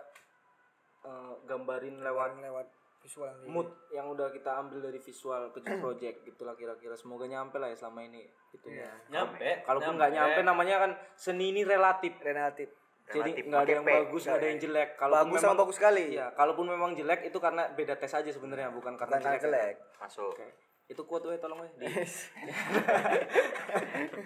eh, 1.07 1.33
gambarin 1.47 2.03
lewat 2.05 2.43
lewat 2.43 2.67
visual 2.99 3.31
mood 3.47 3.69
yang 3.95 4.11
udah 4.11 4.29
kita 4.35 4.59
ambil 4.59 4.83
dari 4.83 4.99
visual 4.99 5.55
kejut 5.55 5.79
project 5.85 6.17
gitulah 6.27 6.59
kira-kira 6.59 6.99
semoga 6.99 7.25
nyampe 7.31 7.57
lah 7.57 7.71
ya 7.73 7.77
selama 7.79 8.05
ini 8.05 8.27
gitu 8.53 8.69
ya 8.75 8.91
Nyampe. 9.09 9.65
kalaupun 9.65 9.95
nggak 9.97 10.13
nyampe 10.13 10.41
namanya 10.43 10.77
kan 10.83 10.91
seni 11.15 11.55
ini 11.55 11.63
relatif 11.65 12.13
relatif. 12.21 12.69
Jadi 13.09 13.31
nggak 13.43 13.61
ada 13.61 13.73
yang 13.73 13.85
P. 13.85 13.91
bagus 13.91 14.23
nggak 14.25 14.37
ada 14.37 14.47
yang 14.47 14.59
jelek 14.59 14.91
kalau 14.95 15.15
Bagus 15.19 15.41
sama 15.41 15.57
bagus 15.57 15.77
sekali. 15.77 16.05
ya 16.13 16.27
kalaupun 16.33 16.67
memang 16.69 16.93
jelek 16.93 17.21
itu 17.25 17.39
karena 17.39 17.69
beda 17.73 17.95
tes 17.97 18.13
aja 18.13 18.29
sebenarnya 18.29 18.69
bukan 18.69 18.95
karena 18.95 19.17
Bukan 19.17 19.27
jelek, 19.27 19.41
jelek. 19.43 19.75
Masuk. 19.99 20.33
Oke. 20.33 20.49
itu 20.89 21.03
kuat 21.05 21.21
tuh 21.21 21.37
tolong 21.37 21.61
ya 21.61 21.71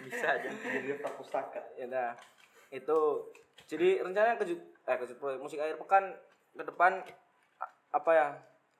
Bisa 0.07 0.27
aja. 0.31 0.49
Jadi 0.51 0.95
pustaka. 1.15 1.63
ya 1.75 1.87
udah 1.87 2.11
itu 2.71 2.99
jadi 3.67 4.01
rencananya 4.01 4.39
kejut 4.39 4.61
eh 4.83 4.97
kejut 4.97 5.17
project 5.19 5.43
musik 5.43 5.59
akhir 5.59 5.77
pekan 5.77 6.05
ke 6.53 6.63
depan 6.65 6.93
apa 7.93 8.11
ya 8.11 8.27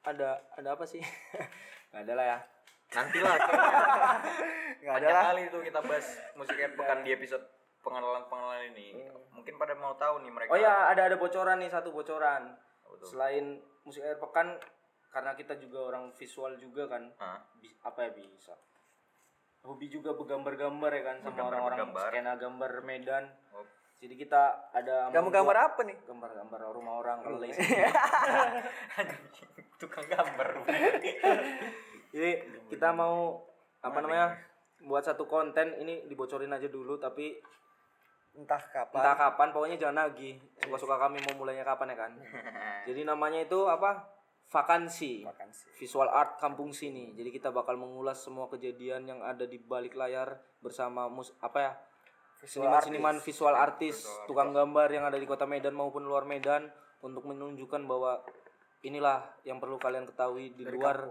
ada 0.03 0.31
ada 0.57 0.69
apa 0.73 0.85
sih 0.87 1.03
nggak 1.93 2.03
ada 2.07 2.15
lah 2.15 2.27
ya 2.27 2.39
Nanti 2.93 3.25
lah. 3.25 3.41
Enggak 4.77 4.97
ada 5.01 5.09
lah. 5.09 5.23
kali 5.33 5.43
itu 5.49 5.59
kita 5.65 5.81
bahas 5.81 6.07
musik 6.37 6.61
air 6.61 6.77
pekan 6.77 7.01
di 7.01 7.11
episode 7.11 7.41
pengenalan-pengenalan 7.83 8.73
ini. 8.75 8.89
Mungkin 9.35 9.55
pada 9.59 9.75
mau 9.77 9.95
tahu 9.99 10.23
nih 10.23 10.33
mereka. 10.33 10.51
Oh 10.55 10.59
ya, 10.59 10.89
ada 10.89 11.11
ada 11.11 11.17
bocoran 11.19 11.59
nih 11.59 11.71
satu 11.71 11.91
bocoran. 11.91 12.55
Betul. 12.87 13.07
Selain 13.11 13.45
musik 13.83 14.03
air 14.07 14.17
pekan, 14.23 14.57
karena 15.11 15.35
kita 15.35 15.59
juga 15.59 15.93
orang 15.93 16.15
visual 16.15 16.55
juga 16.57 16.87
kan, 16.87 17.11
Hah? 17.19 17.43
apa 17.85 17.99
ya 18.07 18.11
bisa. 18.15 18.55
Hobi 19.63 19.87
juga 19.87 20.19
bergambar-gambar 20.19 20.91
ya 20.91 21.03
kan 21.07 21.17
sama 21.23 21.43
orang-orang 21.47 21.95
skena 21.95 22.35
gambar 22.35 22.83
Medan. 22.83 23.31
Oh. 23.55 23.63
Jadi 24.03 24.19
kita 24.19 24.75
ada 24.75 25.15
Kamu 25.15 25.31
gambar 25.31 25.57
apa 25.71 25.81
nih? 25.87 25.95
gambar-gambar 26.03 26.59
rumah 26.75 26.99
orang 26.99 27.23
kalau 27.23 27.39
lazy. 27.39 27.63
Tukang 29.81 30.07
gambar. 30.11 30.67
Jadi 32.15 32.31
kita 32.75 32.91
mau 32.91 33.47
apa 33.79 33.99
namanya? 34.03 34.35
buat 34.83 35.07
satu 35.07 35.31
konten 35.31 35.79
ini 35.79 36.11
dibocorin 36.11 36.51
aja 36.51 36.67
dulu 36.67 36.99
tapi 36.99 37.39
Entah 38.33 38.63
kapan. 38.73 38.97
entah 39.05 39.17
kapan 39.17 39.49
pokoknya 39.53 39.77
jangan 39.77 40.09
lagi. 40.09 40.41
Suka-suka 40.57 40.97
kami 40.97 41.21
mau 41.29 41.45
mulainya 41.45 41.69
kapan 41.69 41.93
ya 41.93 41.97
kan? 42.01 42.13
Jadi 42.89 43.01
namanya 43.05 43.45
itu 43.45 43.69
apa? 43.69 44.09
Vakansi. 44.49 45.25
Vakansi. 45.25 45.65
visual 45.81 46.09
art 46.09 46.41
kampung 46.41 46.73
sini. 46.73 47.13
Jadi 47.13 47.29
kita 47.33 47.53
bakal 47.53 47.77
mengulas 47.77 48.21
semua 48.21 48.49
kejadian 48.49 49.09
yang 49.09 49.21
ada 49.21 49.45
di 49.45 49.61
balik 49.61 49.97
layar 49.97 50.41
bersama 50.65 51.09
mus 51.13 51.33
apa 51.45 51.59
ya? 51.61 51.73
Seniman-seniman 52.43 53.23
visual 53.23 53.55
artis 53.55 54.03
tukang 54.27 54.51
gambar 54.51 54.91
yang 54.91 55.07
ada 55.07 55.15
di 55.15 55.29
kota 55.29 55.47
Medan 55.47 55.79
maupun 55.79 56.03
luar 56.03 56.27
Medan 56.27 56.67
untuk 56.99 57.23
menunjukkan 57.31 57.87
bahwa 57.87 58.19
inilah 58.83 59.23
yang 59.47 59.63
perlu 59.63 59.79
kalian 59.79 60.11
ketahui 60.11 60.51
di 60.59 60.67
luar 60.67 61.07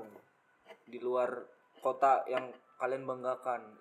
di 0.83 0.99
luar 0.99 1.39
kota 1.79 2.27
yang 2.27 2.51
kalian 2.75 3.07
banggakan 3.07 3.79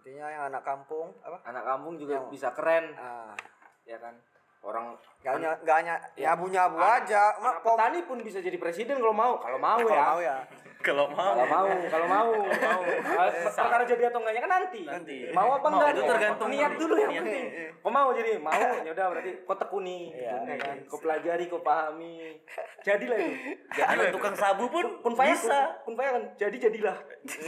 Intinya 0.00 0.26
yang 0.32 0.42
anak 0.48 0.64
kampung 0.64 1.12
apa? 1.20 1.44
anak 1.44 1.60
kampung 1.60 2.00
juga 2.00 2.24
bisa 2.32 2.48
keren. 2.56 2.96
Ah, 2.96 3.36
ya 3.84 4.00
kan? 4.00 4.16
Orang 4.60 4.96
Gak 5.20 5.36
hanya 5.36 5.52
gak 5.60 5.76
hanya 5.84 5.94
nyabu-nyabu 6.16 6.80
anak- 6.80 7.04
aja. 7.04 7.36
anak 7.36 7.60
pom 7.60 7.76
petani 7.76 8.00
pun 8.08 8.18
bisa 8.24 8.40
jadi 8.40 8.56
presiden 8.56 8.96
kalau 8.96 9.12
mau. 9.12 9.36
Kalau 9.36 9.60
mau 9.60 9.76
kalau 9.76 9.92
ya. 9.92 10.04
mau 10.08 10.20
ya. 10.20 10.36
Kalau 10.80 11.12
mau. 11.12 11.36
kalau 11.36 11.44
mau 11.44 11.68
kalau 11.92 12.06
mau 12.08 12.28
mau. 12.32 12.80
Ah, 13.20 13.28
perkara 13.52 13.84
jadi 13.84 14.08
atau 14.08 14.24
enggaknya 14.24 14.40
kan 14.40 14.52
nanti. 14.56 14.80
Nanti. 14.88 15.16
mau 15.36 15.52
apa 15.52 15.68
enggak? 15.68 15.92
itu 15.92 16.02
tergantung 16.08 16.48
niat 16.48 16.72
dulu 16.80 16.94
yang 16.96 17.12
penting. 17.20 17.44
Kau 17.84 17.92
mau 17.92 18.08
jadi? 18.16 18.40
Mau 18.40 18.56
ya 18.56 18.88
udah 18.96 19.06
berarti 19.12 19.30
kau 19.44 19.56
tekuni. 19.60 20.08
Iya. 20.16 20.40
ya 20.40 20.56
kan? 20.56 20.76
Kau 20.88 20.96
pelajari 21.04 21.44
kau 21.52 21.60
pahami. 21.60 22.40
Jadilah 22.80 23.18
itu. 23.20 24.08
Tukang 24.08 24.32
sabu 24.32 24.72
pun 24.72 25.12
faya 25.12 25.36
bisa. 25.36 25.84
faya 25.84 26.10
kan? 26.16 26.24
Jadi 26.40 26.56
jadilah. 26.56 26.96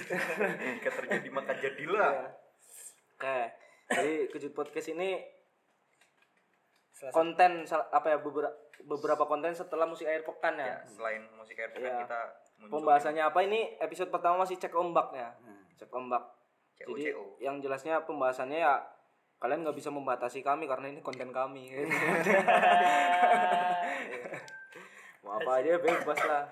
Jika 0.76 0.90
terjadi 0.92 1.28
maka 1.32 1.56
jadilah. 1.56 2.12
Ya. 3.22 3.30
oke. 3.38 3.38
Jadi 3.92 4.12
kejut 4.30 4.52
podcast 4.52 4.88
ini 4.90 5.22
Salah 6.92 7.12
konten 7.14 7.64
apa 7.70 8.06
ya 8.08 8.18
beberapa 8.18 8.52
beberapa 8.82 9.24
konten 9.24 9.54
setelah 9.54 9.86
musik 9.86 10.06
air 10.06 10.26
pekan 10.26 10.58
ya. 10.58 10.66
Ya, 10.66 10.78
selain 10.84 11.22
musik 11.38 11.54
air 11.56 11.70
pekan 11.70 11.86
Iya. 11.86 12.02
kita 12.04 12.20
muncul 12.58 12.72
pembahasannya 12.78 13.22
apa? 13.22 13.38
Ini 13.42 13.60
episode 13.78 14.10
pertama 14.10 14.42
masih 14.42 14.58
cek 14.58 14.74
ombak 14.74 15.14
ya 15.14 15.30
cek 15.78 15.90
ombak. 15.90 16.22
CO, 16.72 16.94
jadi 16.94 17.14
CO. 17.14 17.24
yang 17.38 17.60
jelasnya 17.60 18.02
pembahasannya 18.02 18.58
ya 18.58 18.74
kalian 19.38 19.62
nggak 19.66 19.74
bisa 19.76 19.90
membatasi 19.90 20.42
kami 20.42 20.66
karena 20.66 20.90
ini 20.90 21.02
konten 21.02 21.30
kami. 21.30 21.70
Mau 25.22 25.38
apa 25.38 25.62
aja 25.62 25.78
bebas 25.78 26.18
lah 26.26 26.44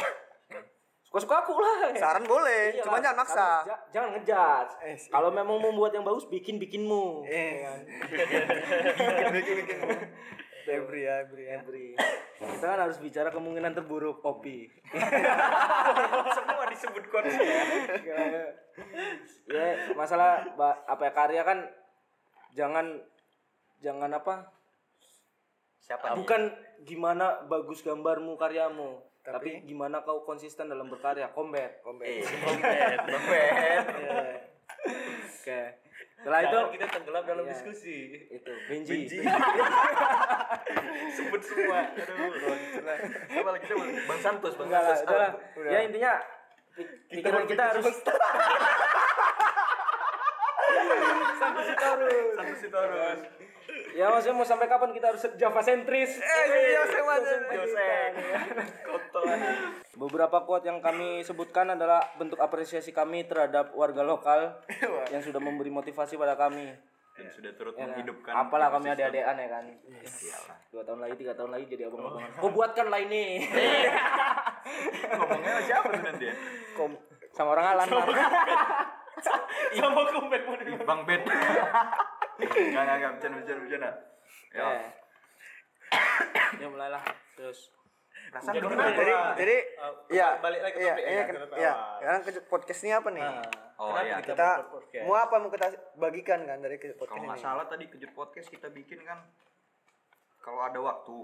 suka 1.10 1.18
suka 1.20 1.36
aku 1.42 1.58
lah. 1.58 1.90
Saran 1.92 2.22
boleh, 2.22 2.70
Iya. 2.70 2.86
cuma 2.86 3.02
jangan 3.02 3.18
maksa. 3.18 3.48
Jangan 3.90 4.08
ngejudge. 4.14 4.72
Eh, 4.80 4.94
kalau 5.10 5.28
memang 5.28 5.58
mau 5.58 5.68
membuat 5.68 5.90
yang 5.90 6.06
bagus 6.06 6.22
bikin 6.24 6.56
bikinmu. 6.56 7.26
Eh, 7.26 7.66
Febri 10.62 11.02
ya, 11.08 11.26
Febri 11.26 11.42
ya. 11.44 11.58
Febri 11.60 11.86
kita 12.40 12.66
kan 12.66 12.80
harus 12.80 12.96
bicara 12.96 13.28
kemungkinan 13.28 13.74
terburuk 13.74 14.22
kopi. 14.22 14.64
Semua 16.36 16.64
disebut 16.70 17.04
konsep 17.10 17.36
ya 19.44 19.66
masalah 19.92 20.46
ba- 20.54 20.80
apa 20.86 21.02
ya 21.04 21.12
karya 21.12 21.42
kan 21.42 21.58
jangan 22.54 22.86
jangan 23.80 24.14
apa? 24.14 24.34
Siapa? 25.80 26.16
Bukan 26.16 26.48
gimana 26.80 27.44
bagus 27.44 27.82
gambarmu 27.82 28.38
karyamu 28.38 29.04
tapi, 29.22 29.62
gimana 29.62 30.00
kau 30.00 30.22
konsisten 30.22 30.66
dalam 30.66 30.86
berkarya 30.86 31.28
combat 31.28 31.76
Eh, 31.76 31.82
Kombet. 31.82 32.24
Bang 32.98 33.24
Ben. 33.26 33.84
oke 35.20 35.60
Setelah 36.16 36.40
itu 36.42 36.58
kita 36.70 36.86
tenggelam 36.86 37.24
dalam 37.24 37.42
Iya. 37.42 37.50
diskusi. 37.50 37.96
itu 38.28 38.52
Benji. 38.66 39.08
Sebut 41.10 41.40
semua. 41.42 41.78
Aduh. 41.86 42.56
Siapa 43.26 43.50
lagi 43.50 43.64
siapa? 43.66 43.84
Bang 44.04 44.20
Santos, 44.20 44.52
Bang 44.54 44.68
Santos. 44.68 45.00
Ya 45.64 45.80
intinya 45.80 46.12
pi- 46.70 46.86
pikiran 47.10 47.44
kita 47.46 47.62
harus 47.66 47.84
Santos 51.62 52.58
Sitorus. 52.58 53.18
ya 53.92 54.06
maksudnya 54.08 54.34
mau 54.34 54.42
sampai 54.42 54.66
kapan 54.66 54.90
kita 54.90 55.06
harus 55.08 55.22
Java 55.34 55.60
sentris? 55.60 56.16
Eh, 56.16 56.44
iya, 56.68 56.82
sama 56.84 57.14
Josek. 57.48 58.10
Beberapa 59.92 60.42
quote 60.42 60.64
yang 60.64 60.80
kami 60.80 61.20
sebutkan 61.20 61.70
adalah 61.70 62.00
bentuk 62.16 62.38
apresiasi 62.38 62.90
kami 62.90 63.24
terhadap 63.24 63.70
warga 63.72 64.00
lokal 64.00 64.58
yang 65.08 65.20
sudah 65.20 65.38
memberi 65.38 65.68
motivasi 65.68 66.16
pada 66.16 66.34
kami. 66.34 66.72
Dan 67.12 67.28
sudah 67.28 67.52
turut 67.52 67.74
Ya 67.74 67.84
kan? 67.84 67.88
menghidupkan. 67.92 68.32
Apalah 68.32 68.68
kami 68.70 68.86
ekosistem. 68.86 69.12
adik-adikan 69.12 69.36
ya 69.36 69.48
kan. 69.50 69.64
Iyalah. 69.92 70.56
Dua 70.72 70.82
tahun 70.82 71.00
lagi, 71.00 71.14
tiga 71.16 71.32
tahun 71.36 71.50
lagi 71.52 71.64
jadi 71.68 71.82
abang-abangan. 71.86 72.30
Kau 72.34 72.48
buatkan 72.48 72.86
lah 72.88 72.96
ini. 72.98 73.24
Ngomongnya 75.10 75.52
sama 75.52 75.62
siapa 75.62 75.88
nanti 75.92 76.24
ya? 76.26 76.34
Kom- 76.72 77.00
sama 77.30 77.48
orang 77.52 77.66
alam. 77.70 77.86
Sama 77.86 78.02
mau 79.94 80.04
Ih, 80.06 80.78
Bang 80.82 81.00
Ben. 81.06 81.20
Enggak, 81.22 82.82
enggak, 82.82 82.96
enggak. 82.96 83.10
Bercanda, 83.18 83.36
bercanda, 83.38 83.60
bercanda. 83.62 83.90
Ya. 84.50 84.64
Ya. 84.66 84.80
Ya 86.58 86.66
mulailah 86.70 87.02
terus. 87.34 87.70
Perasaan 88.30 88.54
Jadi 88.54 88.66
gimana? 88.66 88.90
Jadi, 88.94 89.12
jadi, 89.42 89.56
ya, 90.12 90.28
balik 90.38 90.60
lagi 90.62 90.74
ke 90.76 90.82
iya, 90.82 90.92
topik 90.94 91.02
iya, 91.02 91.10
ya, 91.10 91.24
ken- 91.24 91.34
kenapa? 91.34 91.54
iya. 91.58 91.72
Sekarang 91.98 92.20
ke 92.22 92.30
podcast 92.46 92.80
ini 92.86 92.92
apa 92.94 93.08
nih? 93.10 93.22
Oh, 93.80 93.88
Kenapa 93.90 94.02
iya. 94.06 94.16
kita 94.20 94.34
Kita 94.36 94.48
podcast? 94.70 95.04
mau 95.08 95.16
apa 95.16 95.34
mau 95.40 95.50
kita 95.50 95.66
bagikan 95.96 96.40
kan 96.44 96.58
dari 96.60 96.76
ke- 96.76 96.94
podcast 96.94 97.10
Kalau 97.10 97.22
ini? 97.24 97.28
nggak 97.32 97.42
salah 97.42 97.64
tadi 97.66 97.84
kejut 97.88 98.12
podcast 98.12 98.48
kita 98.52 98.68
bikin 98.70 99.00
kan 99.02 99.18
kalau 100.40 100.60
ada 100.62 100.78
waktu, 100.78 101.18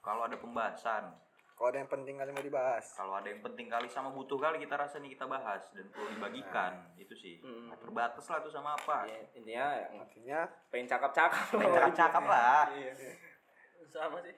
kalau 0.00 0.22
ada 0.24 0.36
pembahasan, 0.36 1.14
Kalau 1.62 1.70
ada 1.70 1.78
yang 1.78 1.86
penting 1.88 2.18
kali 2.18 2.34
mau 2.34 2.42
dibahas. 2.42 2.82
kalau 2.90 3.14
ada 3.14 3.28
yang 3.28 3.38
penting 3.40 3.70
kali 3.70 3.86
sama 3.86 4.10
butuh 4.10 4.34
kali 4.34 4.58
kita 4.58 4.74
rasa 4.74 4.98
nih 4.98 5.14
kita 5.14 5.30
bahas 5.30 5.62
dan 5.70 5.86
perlu 5.88 6.10
dibagikan 6.10 6.90
itu 6.98 7.14
sih 7.14 7.38
Nggak 7.38 7.78
terbatas 7.78 8.24
lah 8.26 8.42
tuh 8.42 8.50
sama 8.50 8.74
apa 8.74 9.06
Ya, 9.06 9.22
intinya 9.30 9.66
ya, 9.72 9.86
Artinya 9.94 10.38
pengen 10.68 10.90
cakap-cakap. 10.90 11.54
cakap 11.54 11.92
cakap 11.94 12.24
lah 12.26 12.66
Sama 13.94 14.18
sih. 14.18 14.34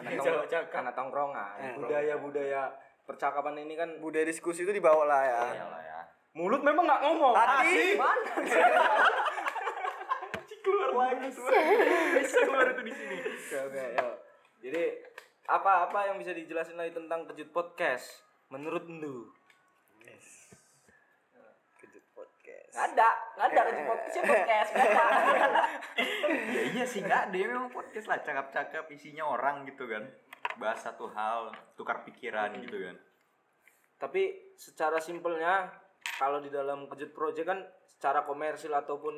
Anak 0.00 0.08
Jauh 0.14 0.24
tongkrong- 0.24 0.48
cakap. 0.48 0.80
anak 0.80 0.94
tongkrongan. 0.96 1.56
Budaya-budaya 1.76 2.62
percakapan 3.04 3.54
ini 3.60 3.76
kan 3.76 4.00
budaya 4.00 4.24
diskusi 4.24 4.64
itu 4.64 4.72
dibawa 4.72 5.04
lah 5.04 5.22
ya. 5.22 5.42
Iyalah 5.52 5.82
ya 5.84 6.00
mulut 6.32 6.64
memang 6.64 6.88
nggak 6.88 7.02
ngomong. 7.02 7.36
Hati. 7.36 7.92
mana? 7.92 8.32
keluar 10.62 10.90
lagi 10.94 11.28
bisa 11.28 11.42
keluar 12.40 12.70
itu 12.70 12.82
di 12.82 12.92
sini 12.94 13.16
Oke, 13.20 13.58
oke, 13.68 13.84
yuk. 13.92 14.14
Jadi 14.62 14.82
apa 15.50 15.90
apa 15.90 15.98
yang 16.06 16.22
bisa 16.22 16.30
dijelasin 16.30 16.78
lagi 16.78 16.94
tentang 16.94 17.26
kejut 17.26 17.50
podcast 17.50 18.22
menurut 18.52 18.86
lu? 18.86 19.26
Kejut 21.82 22.04
podcast. 22.14 22.72
Nggak 22.78 22.86
ada, 22.94 23.08
nggak 23.34 23.46
ada 23.50 23.60
kejut 23.66 23.86
podcast 23.90 24.16
podcast. 24.22 24.70
nggak 24.70 25.42
ada. 25.42 25.62
ya 26.52 26.62
iya 26.70 26.84
sih 26.86 27.00
nggak 27.02 27.20
ada 27.30 27.36
memang 27.42 27.70
podcast 27.74 28.06
lah 28.06 28.18
cakap 28.22 28.46
cakap 28.54 28.84
isinya 28.94 29.26
orang 29.26 29.66
gitu 29.66 29.90
kan 29.90 30.06
bahas 30.62 30.84
satu 30.84 31.10
hal 31.10 31.50
tukar 31.74 32.06
pikiran 32.06 32.54
gitu 32.62 32.78
kan 32.78 32.96
Tapi 33.98 34.54
secara 34.58 34.98
simpelnya 34.98 35.70
kalau 36.18 36.42
di 36.42 36.50
dalam 36.50 36.90
kejut 36.90 37.14
project 37.14 37.46
kan 37.46 37.62
secara 37.86 38.26
komersil 38.26 38.74
ataupun 38.74 39.14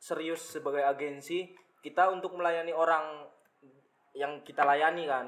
serius 0.00 0.40
sebagai 0.40 0.84
agensi 0.84 1.52
kita 1.84 2.08
untuk 2.08 2.32
melayani 2.32 2.72
orang 2.72 3.28
yang 4.18 4.42
kita 4.42 4.66
layani 4.66 5.06
kan. 5.06 5.26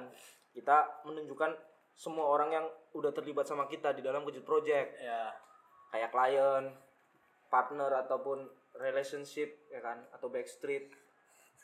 Kita 0.51 1.07
menunjukkan 1.07 1.55
semua 1.95 2.27
orang 2.27 2.51
yang 2.51 2.67
udah 2.99 3.15
terlibat 3.15 3.47
sama 3.47 3.71
kita 3.71 3.95
di 3.95 4.03
dalam 4.03 4.27
kejut 4.27 4.43
project. 4.43 4.99
Ya. 4.99 5.31
kayak 5.91 6.15
klien, 6.15 6.71
partner 7.51 7.91
ataupun 8.07 8.47
relationship 8.79 9.67
ya 9.75 9.83
kan 9.83 9.99
atau 10.15 10.31
backstreet. 10.31 10.87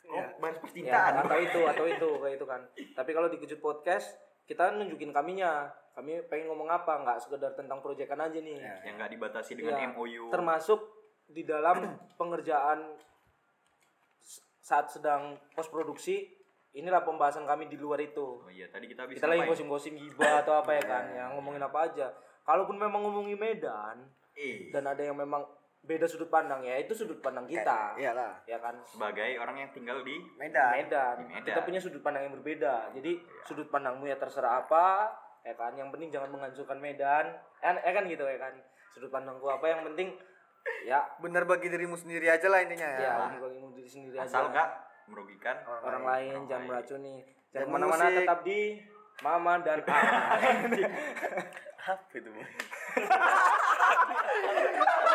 Oh 0.07 0.19
ya, 0.19 0.35
percintaan. 0.59 1.23
Atau 1.23 1.39
itu 1.39 1.59
atau 1.63 1.85
itu 1.87 2.09
kayak 2.19 2.35
itu 2.35 2.45
kan. 2.47 2.61
Tapi 2.95 3.11
kalau 3.15 3.31
di 3.31 3.39
kejut 3.39 3.63
podcast 3.63 4.19
kita 4.43 4.75
nunjukin 4.75 5.15
kaminya, 5.15 5.71
kami 5.95 6.23
pengen 6.27 6.51
ngomong 6.51 6.67
apa 6.71 7.03
nggak 7.03 7.19
sekedar 7.23 7.55
tentang 7.55 7.79
proyekan 7.79 8.19
aja 8.19 8.39
nih. 8.39 8.59
yang 8.83 8.95
nggak 8.99 9.11
dibatasi 9.15 9.55
dengan 9.55 9.79
Ya, 9.79 9.91
MOU 9.95 10.27
Termasuk 10.27 10.79
di 11.31 11.43
dalam 11.43 11.83
pengerjaan 12.19 12.95
saat 14.59 14.91
sedang 14.91 15.39
post 15.55 15.71
produksi 15.71 16.36
inilah 16.77 17.01
pembahasan 17.01 17.49
kami 17.49 17.65
di 17.65 17.77
luar 17.81 17.97
itu. 17.97 18.37
oh 18.37 18.51
iya 18.53 18.69
tadi 18.69 18.85
kita 18.85 19.09
bisa 19.09 19.25
Kita 19.25 19.27
lagi 19.33 19.49
gosip-gosip 19.49 19.93
gibah 19.97 20.45
atau 20.45 20.61
apa 20.61 20.77
ya 20.77 20.83
kan, 20.91 21.03
yang 21.09 21.29
ngomongin 21.37 21.61
apa 21.65 21.89
aja. 21.89 22.07
Kalaupun 22.45 22.77
memang 22.77 23.01
ngomongin 23.03 23.35
Medan 23.35 23.97
eh 24.37 24.69
dan 24.69 24.85
ada 24.85 25.01
yang 25.01 25.17
memang 25.17 25.41
beda 25.81 26.05
sudut 26.05 26.29
pandang 26.29 26.61
ya, 26.61 26.77
itu 26.77 26.93
sudut 26.93 27.17
pandang 27.17 27.49
kita. 27.49 27.97
Iyalah. 27.97 28.43
Ya 28.45 28.61
kan? 28.61 28.77
sebagai 28.85 29.39
orang 29.41 29.65
yang 29.65 29.69
tinggal 29.73 30.05
di 30.05 30.21
Medan. 30.37 30.85
Medan. 30.85 31.15
Di 31.17 31.25
Medan. 31.33 31.47
Kita 31.49 31.59
punya 31.65 31.79
sudut 31.81 32.03
pandang 32.05 32.29
yang 32.29 32.33
berbeda. 32.37 32.93
Jadi 32.93 33.17
sudut 33.47 33.67
pandangmu 33.73 34.05
ya 34.05 34.19
terserah 34.19 34.67
apa, 34.67 35.09
ya 35.41 35.55
kan. 35.57 35.73
Yang 35.73 35.89
penting 35.95 36.09
jangan 36.13 36.29
menghancurkan 36.29 36.77
Medan. 36.77 37.25
Ya, 37.63 37.71
ya 37.73 37.91
kan 37.95 38.03
gitu 38.05 38.21
ya 38.21 38.37
kan. 38.37 38.53
Sudut 38.93 39.09
pandangku 39.09 39.47
apa 39.49 39.65
yang 39.65 39.81
penting 39.87 40.13
ya 40.83 40.99
Bener 41.23 41.43
bagi 41.47 41.71
dirimu 41.71 41.95
sendiri 41.95 42.27
aja 42.27 42.47
lah 42.51 42.59
intinya 42.63 42.87
ya. 42.87 42.99
ya 42.99 43.39
bagi 43.39 43.59
diri 43.75 43.89
sendiri 43.89 44.15
asal 44.19 44.47
aja. 44.47 44.51
nggak 44.51 44.69
merugikan 45.07 45.55
Orang 45.81 46.03
lain 46.03 46.45
jangan 46.45 46.63
meracuni. 46.67 47.23
Jangan 47.51 47.79
musik. 47.81 48.15
tetap 48.21 48.39
di 48.43 48.59
Mama 49.19 49.53
dan 49.59 49.79
A. 49.87 49.97
Apa 51.87 52.03
itu? 52.13 52.27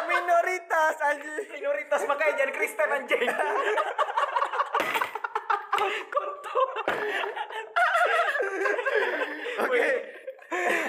Minoritas 0.03 0.97
aja. 0.99 1.33
minoritas 1.53 2.01
makanya 2.05 2.35
jadi 2.39 2.53
Kristen 2.53 2.89
anjing 2.91 3.29
Oke. 9.63 9.89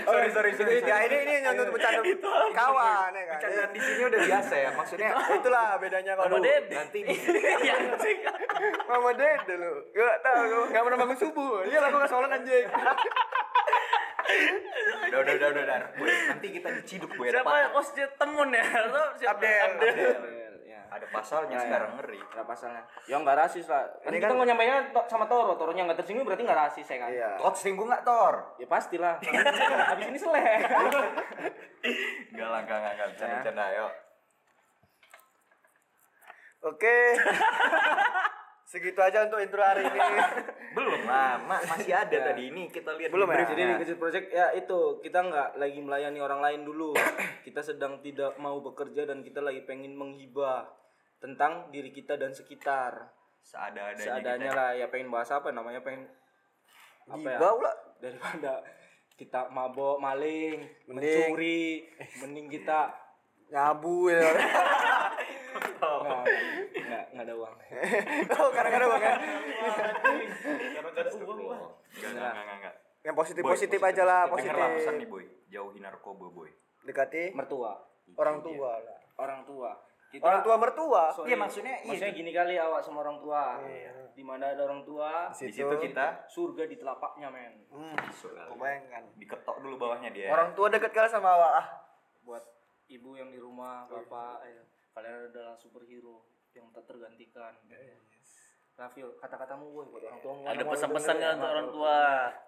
sorry 0.03 0.29
sorry 0.29 0.51
sorry 0.55 0.75
Ya 0.83 0.97
ini 1.03 1.17
ini 1.23 1.33
nyantut 1.41 1.71
bercanda 1.71 2.01
kawan 2.57 3.11
ya 3.11 3.23
kan. 3.23 3.37
Bercandaan 3.39 3.69
di 3.71 3.79
sini 3.79 4.01
udah 4.03 4.19
biasa 4.21 4.53
ya 4.55 4.69
maksudnya 4.73 5.09
Itulah 5.31 5.67
bedanya 5.79 6.13
kalau 6.15 6.37
nanti 6.39 6.99
Iya, 8.93 9.01
anjing. 9.01 9.01
Mama 9.01 9.11
Ded 9.15 9.41
dulu. 9.47 9.71
Gak 9.91 10.17
tahu 10.21 10.41
lu 10.43 10.59
enggak 10.67 10.83
pernah 10.83 10.99
bangun 10.99 11.17
subuh. 11.17 11.53
Iya 11.63 11.77
lah 11.79 11.89
gua 11.89 12.05
sholat 12.05 12.29
anjing. 12.31 12.65
udah 15.03 15.19
udah 15.19 15.33
udah 15.35 15.49
udah, 15.51 15.63
udah. 15.63 15.79
Boy, 15.95 16.09
nanti 16.27 16.47
kita 16.49 16.69
diciduk 16.73 17.11
boy 17.13 17.27
ada, 17.27 17.39
Siapa 17.39 17.53
hostnya 17.71 18.07
temun 18.15 18.49
ya? 18.49 18.63
Atau 18.83 19.03
siapa? 19.15 19.37
Abdel. 19.37 19.71
ya. 20.63 20.81
ada 20.87 21.05
pasalnya 21.09 21.49
Ya, 21.49 21.57
ya. 21.57 21.65
sekarang 21.65 21.91
ngeri 21.97 22.21
Ada 22.23 22.43
pasalnya. 22.43 22.81
Ya 23.03 23.15
nggak 23.17 23.37
rasis 23.39 23.65
lah. 23.65 23.83
Kan 23.99 24.09
Ini 24.09 24.17
kita 24.19 24.27
kan- 24.27 24.37
mau 24.37 24.45
nyampainya 24.45 24.77
to- 24.89 25.07
sama 25.07 25.25
Toro, 25.25 25.53
Toronya 25.55 25.83
nggak 25.83 25.99
tersinggung 25.99 26.21
berarti 26.23 26.43
nggak 26.43 26.59
rasis 26.61 26.85
ya 26.85 26.97
kan? 26.99 27.09
Iya. 27.09 27.29
Tot 27.35 27.55
singgung 27.55 27.87
nggak 27.87 28.03
Tor? 28.03 28.33
Ya 28.55 28.67
pastilah. 28.67 29.17
Habis 29.89 30.05
ini 30.07 30.17
seleh. 30.17 30.45
Enggak 32.29 32.47
lah, 32.47 32.59
enggak, 32.61 32.77
enggak, 32.79 32.93
enggak, 32.93 33.07
bercanda, 33.09 33.27
Ya. 33.27 33.37
bercanda, 33.37 33.63
ayo 33.67 33.87
Oke. 36.63 36.97
Segitu 38.73 38.97
aja 38.97 39.29
untuk 39.29 39.37
intro 39.37 39.61
hari 39.61 39.85
ini. 39.85 39.99
Belum 40.75 41.05
lah, 41.05 41.37
ma- 41.45 41.61
masih 41.61 41.93
ada 41.93 42.33
tadi 42.33 42.49
ini 42.49 42.65
kita 42.73 42.97
lihat 42.97 43.13
Belum 43.13 43.29
di 43.29 43.37
ya? 43.37 43.45
Jadi 43.45 43.61
di 43.69 43.73
Kejut 43.85 43.97
Project 44.01 44.25
ya 44.33 44.49
itu 44.57 44.97
kita 44.97 45.21
nggak 45.21 45.61
lagi 45.61 45.77
melayani 45.77 46.17
orang 46.17 46.41
lain 46.41 46.65
dulu. 46.65 46.97
kita 47.45 47.61
sedang 47.61 48.01
tidak 48.01 48.33
mau 48.41 48.57
bekerja 48.65 49.05
dan 49.05 49.21
kita 49.21 49.45
lagi 49.45 49.61
pengen 49.61 49.93
menghibah 49.93 50.65
tentang 51.21 51.69
diri 51.69 51.93
kita 51.93 52.17
dan 52.17 52.33
sekitar. 52.33 53.13
Seada-adanya 53.45 54.01
Seadanya 54.01 54.49
kita. 54.49 54.57
lah 54.57 54.69
ya 54.73 54.85
pengen 54.89 55.13
bahas 55.13 55.29
apa 55.29 55.53
namanya 55.53 55.85
pengen 55.85 56.09
apa 57.05 57.27
ya? 57.29 57.37
Lah. 57.37 57.77
Daripada 58.01 58.65
kita 59.13 59.53
mabok, 59.53 60.01
maling, 60.01 60.65
Mending- 60.89 61.29
mencuri, 61.29 61.85
mending 62.25 62.49
kita 62.49 62.89
Nyabu 63.53 64.09
ya. 64.09 64.25
nggak 66.01 66.23
nggak 66.73 67.03
nggak 67.11 67.25
ada 67.25 67.33
uang. 67.35 67.53
Oh, 68.39 68.49
kadang-kadang 68.49 68.89
Bang 68.89 69.01
ya. 69.01 69.15
Enggak, 70.33 70.81
enggak, 70.93 71.23
enggak, 71.93 72.31
enggak, 72.33 72.57
enggak. 72.57 72.75
Yang 73.03 73.13
Boy, 73.13 73.19
positif-positif 73.19 73.79
aja 73.79 74.03
lah, 74.03 74.21
Denger 74.29 74.55
lah 74.55 74.69
pesan 74.69 74.79
positif. 74.95 74.99
nih, 74.99 75.07
boy. 75.07 75.23
Jauhi 75.49 75.79
narkoba, 75.79 76.25
boy. 76.31 76.49
Dekati 76.83 77.35
Mertua, 77.35 77.73
orang 78.15 78.39
tua 78.39 78.71
lah. 78.79 78.99
orang 79.17 79.41
tua. 79.43 79.71
Kita, 80.07 80.21
Orang 80.23 80.41
tua 80.45 80.55
mertua. 80.61 81.03
Sorry. 81.09 81.33
Iya, 81.33 81.37
maksudnya 81.41 81.73
iya. 81.73 81.89
maksudnya 81.89 82.13
gini 82.13 82.31
kali 82.31 82.53
awak 82.55 82.85
sama 82.85 83.01
orang 83.01 83.17
tua. 83.17 83.57
Di 84.13 84.21
mana 84.21 84.53
ada 84.53 84.61
orang 84.61 84.85
tua, 84.85 85.33
Di 85.33 85.49
situ 85.49 85.73
kita 85.73 86.29
surga 86.29 86.69
di 86.69 86.77
telapaknya 86.77 87.33
men. 87.33 87.65
Hmm, 87.67 87.97
kebayangkan. 88.53 89.03
diketok 89.17 89.57
dulu 89.59 89.75
bawahnya 89.75 90.13
dia. 90.13 90.29
Orang 90.29 90.53
tua 90.53 90.69
dekat 90.69 90.93
kali 90.93 91.09
sama 91.09 91.33
awak. 91.33 91.51
Ah, 91.57 91.67
Buat 92.21 92.45
ibu 92.87 93.17
yang 93.17 93.33
di 93.33 93.41
rumah, 93.41 93.89
bapak, 93.89 94.45
ya. 94.45 94.61
Kalian 94.93 95.29
adalah 95.29 95.55
superhero 95.57 96.21
yang 96.53 96.69
tak 96.69 96.85
tergantikan 96.85 97.53
Rafil 98.73 99.13
kata-katamu 99.17 99.69
woi 99.69 99.85
buat 99.85 100.01
orang 100.03 100.19
tua 100.19 100.33
Ada 100.49 100.63
pesan-pesan 100.65 101.13
nggak 101.13 101.33
untuk 101.35 101.49
orang 101.51 101.67
tua? 101.69 101.97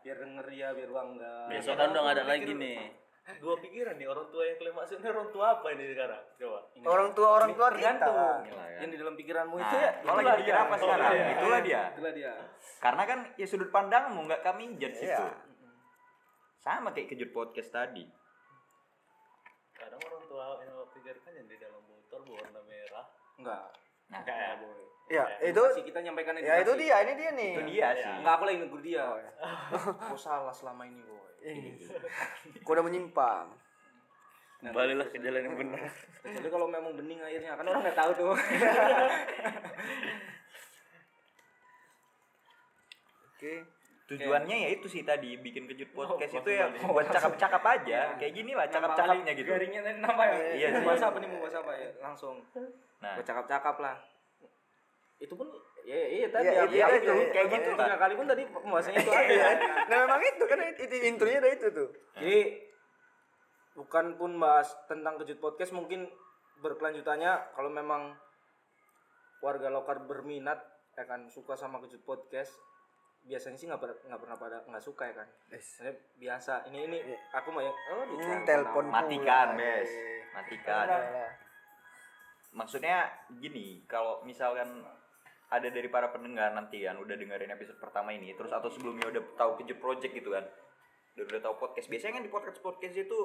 biar 0.02 0.18
denger 0.18 0.48
ya 0.52 0.68
biar 0.74 0.90
bangga 0.90 1.36
Besok 1.50 1.74
kan 1.76 1.88
udah 1.90 2.02
nggak 2.02 2.16
ada 2.18 2.26
lagi 2.26 2.54
nih. 2.54 2.80
Dua 3.42 3.58
pikiran 3.58 3.98
nih 3.98 4.06
orang 4.06 4.30
tua 4.30 4.46
yang 4.46 4.54
kalian 4.56 4.76
maksud 4.76 5.02
ini 5.02 5.10
orang 5.10 5.30
tua 5.34 5.46
apa 5.58 5.68
ini 5.74 5.84
sekarang? 5.90 6.22
Coba. 6.38 6.60
Orang 6.86 7.10
tua 7.14 7.28
orang 7.32 7.52
tua 7.52 7.68
kita. 7.68 7.78
tergantung 7.82 8.14
kan. 8.14 8.42
yang 8.78 8.90
di 8.94 8.98
dalam 9.02 9.16
pikiranmu 9.18 9.56
Nah, 9.56 9.66
itu 9.66 9.76
ya 9.76 9.90
kau 9.98 10.22
lagi 10.22 10.44
dia. 10.46 10.56
apa 10.56 10.76
sekarang? 10.78 11.10
iya. 11.10 11.26
Itulah 11.34 11.60
dia. 11.66 11.82
itulah 11.90 12.14
dia 12.14 12.34
Karena 12.78 13.04
kan 13.04 13.20
ya 13.34 13.46
sudut 13.50 13.70
pandangmu 13.70 14.20
nggak 14.24 14.42
kami 14.46 14.64
judge 14.78 15.02
Iya. 15.02 15.18
itu. 15.18 15.26
Sama 16.56 16.90
kayak 16.90 17.08
kejut 17.10 17.30
podcast 17.32 17.70
tadi. 17.72 18.06
Kadang 19.74 19.98
orang 20.00 20.24
tua 20.26 20.46
yang 20.62 20.78
pikirkan 20.90 21.32
yang 21.34 21.48
di 21.50 21.58
dalam. 21.58 21.75
Enggak 23.38 23.64
Nah, 24.06 24.22
Enggak 24.22 24.38
ya? 24.38 24.54
Ya, 25.06 25.22
itu 25.40 25.62
Edukasi, 25.62 25.82
kita 25.86 26.02
nyampaikan 26.02 26.34
ya 26.38 26.62
itu 26.62 26.74
dia, 26.78 26.98
ini 27.02 27.14
dia 27.14 27.30
nih. 27.32 27.52
itu 27.54 27.64
dia 27.70 27.88
sih. 27.94 28.10
enggak 28.22 28.34
aku 28.36 28.44
lagi 28.46 28.58
negur 28.58 28.82
dia 28.82 29.02
Oh, 29.04 29.18
ya. 29.18 29.32
Kau 30.10 30.18
salah 30.18 30.50
selama 30.50 30.82
ini 30.84 31.02
boy 31.02 31.22
Kau 32.62 32.74
udah 32.74 32.86
menyimpang. 32.86 33.48
Kembalilah 34.58 35.06
ke 35.06 35.22
jalan 35.22 35.46
yang 35.46 35.56
benar. 35.56 35.86
Jadi 36.26 36.48
kalau 36.50 36.66
memang 36.66 36.98
bening 36.98 37.22
airnya 37.22 37.54
kan 37.54 37.66
orang 37.66 37.86
nggak 37.86 37.94
tahu 37.94 38.12
tuh. 38.16 38.34
Oke. 43.28 43.54
Tujuannya 44.06 44.56
ya 44.56 44.70
itu 44.70 44.86
sih 44.86 45.02
tadi 45.02 45.34
bikin 45.36 45.66
kejut 45.66 45.90
podcast 45.92 46.30
itu 46.32 46.50
ya 46.52 46.70
buat 46.80 47.10
cakap-cakap 47.10 47.64
aja. 47.66 48.14
Kayak 48.16 48.34
gini 48.34 48.52
lah 48.54 48.70
cakap-cakapnya 48.70 49.34
gitu. 49.34 49.50
Garingnya 49.50 49.82
nama 49.98 50.24
ya. 50.30 50.38
Iya 50.54 50.68
Mau 50.70 50.78
sih. 50.78 50.86
bahas 50.86 51.04
apa 51.04 51.18
nih 51.18 51.28
mau 51.28 51.40
bahas 51.42 51.56
apa 51.58 51.72
ya? 51.74 51.90
Langsung. 52.00 52.36
Nah, 53.02 53.14
Buat 53.18 53.26
cakap-cakap 53.26 53.76
lah. 53.82 53.98
Itu 55.18 55.34
pun 55.34 55.48
ya 55.82 55.98
iya 56.06 56.28
tadi 56.30 56.46
Iya, 56.46 56.66
aku- 56.66 56.74
iya, 56.74 56.86
aku- 56.86 56.98
itu, 56.98 57.10
aku- 57.10 57.30
kayak 57.30 57.46
aku 57.46 57.56
gitu, 57.56 57.70
tiga 57.74 57.96
kali 57.96 58.14
pun 58.14 58.26
tadi 58.26 58.44
pembahasannya 58.46 59.00
itu 59.00 59.12
aja. 59.12 59.26
Iya. 59.26 59.50
Nah 59.90 59.98
memang 60.02 60.22
itu 60.24 60.44
kan 60.46 60.60
itu 60.70 60.96
intronya 61.04 61.38
ada 61.40 61.50
itu 61.52 61.68
tuh. 61.72 61.90
Jadi 62.16 62.38
bukan 63.74 64.06
pun 64.16 64.32
bahas 64.38 64.70
tentang 64.86 65.18
kejut 65.18 65.38
podcast 65.38 65.72
mungkin 65.72 66.06
berkelanjutannya 66.58 67.32
kalau 67.52 67.68
memang 67.68 68.14
warga 69.40 69.68
lokal 69.68 70.06
berminat 70.06 70.62
ya 70.94 71.04
kan 71.04 71.28
suka 71.28 71.54
sama 71.54 71.82
kejut 71.82 72.00
podcast 72.02 72.56
biasanya 73.26 73.58
sih 73.58 73.66
nggak 73.66 73.82
per- 73.82 74.02
nggak 74.06 74.22
pernah 74.22 74.38
pada 74.38 74.58
nggak 74.70 74.84
suka 74.86 75.04
ya 75.10 75.14
kan. 75.18 75.28
Maksudnya 75.50 75.94
biasa 76.22 76.54
ini 76.70 76.78
ini 76.86 76.98
aku 77.34 77.48
mau 77.50 77.62
ya 77.62 77.74
oh 77.74 78.06
di 78.06 78.16
Ini 78.22 78.36
telepon 78.46 78.86
matikan, 78.90 79.48
pula. 79.54 79.60
Bes. 79.60 79.90
Matikan. 80.34 80.86
Maksudnya 82.56 83.12
gini, 83.36 83.84
kalau 83.90 84.24
misalkan 84.24 84.86
ada 85.52 85.68
dari 85.70 85.90
para 85.92 86.10
pendengar 86.10 86.56
nanti 86.56 86.82
kan 86.82 86.98
udah 86.98 87.14
dengerin 87.14 87.54
episode 87.54 87.78
pertama 87.78 88.10
ini 88.12 88.34
terus 88.34 88.50
atau 88.50 88.66
sebelumnya 88.68 89.14
udah 89.14 89.24
tahu 89.38 89.62
kejut 89.62 89.78
project 89.78 90.12
gitu 90.18 90.34
kan 90.34 90.42
udah 91.16 91.26
udah 91.32 91.42
tahu 91.46 91.56
podcast 91.62 91.86
biasanya 91.86 92.18
kan 92.20 92.24
di 92.26 92.32
podcast 92.34 92.60
podcast 92.66 92.96
itu 92.98 93.20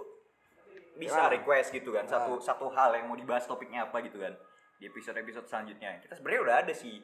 bisa 1.01 1.33
request 1.33 1.73
gitu 1.73 1.97
kan 1.97 2.05
satu 2.05 2.37
satu 2.39 2.69
hal 2.77 2.93
yang 2.93 3.09
mau 3.09 3.17
dibahas 3.17 3.49
topiknya 3.49 3.89
apa 3.89 4.05
gitu 4.05 4.21
kan 4.21 4.37
di 4.81 4.89
episode 4.89 5.17
episode 5.21 5.45
selanjutnya. 5.45 6.01
Kita 6.01 6.17
sebenarnya 6.17 6.41
udah 6.41 6.57
ada 6.65 6.73
sih 6.73 6.97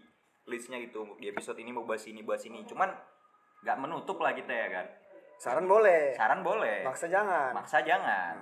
listnya 0.47 0.79
gitu 0.79 1.19
di 1.19 1.27
episode 1.27 1.59
ini 1.59 1.75
mau 1.75 1.83
bahas 1.83 2.07
ini 2.07 2.23
bahas 2.23 2.47
ini. 2.47 2.63
Cuman 2.65 2.91
nggak 3.67 3.79
menutup 3.83 4.23
lah 4.23 4.33
kita 4.33 4.55
ya 4.55 4.69
kan? 4.71 4.87
Saran 5.37 5.69
boleh. 5.69 6.17
saran 6.17 6.41
boleh. 6.41 6.81
Maksa 6.87 7.07
jangan. 7.11 7.53
maksa 7.53 7.79
jangan. 7.85 8.35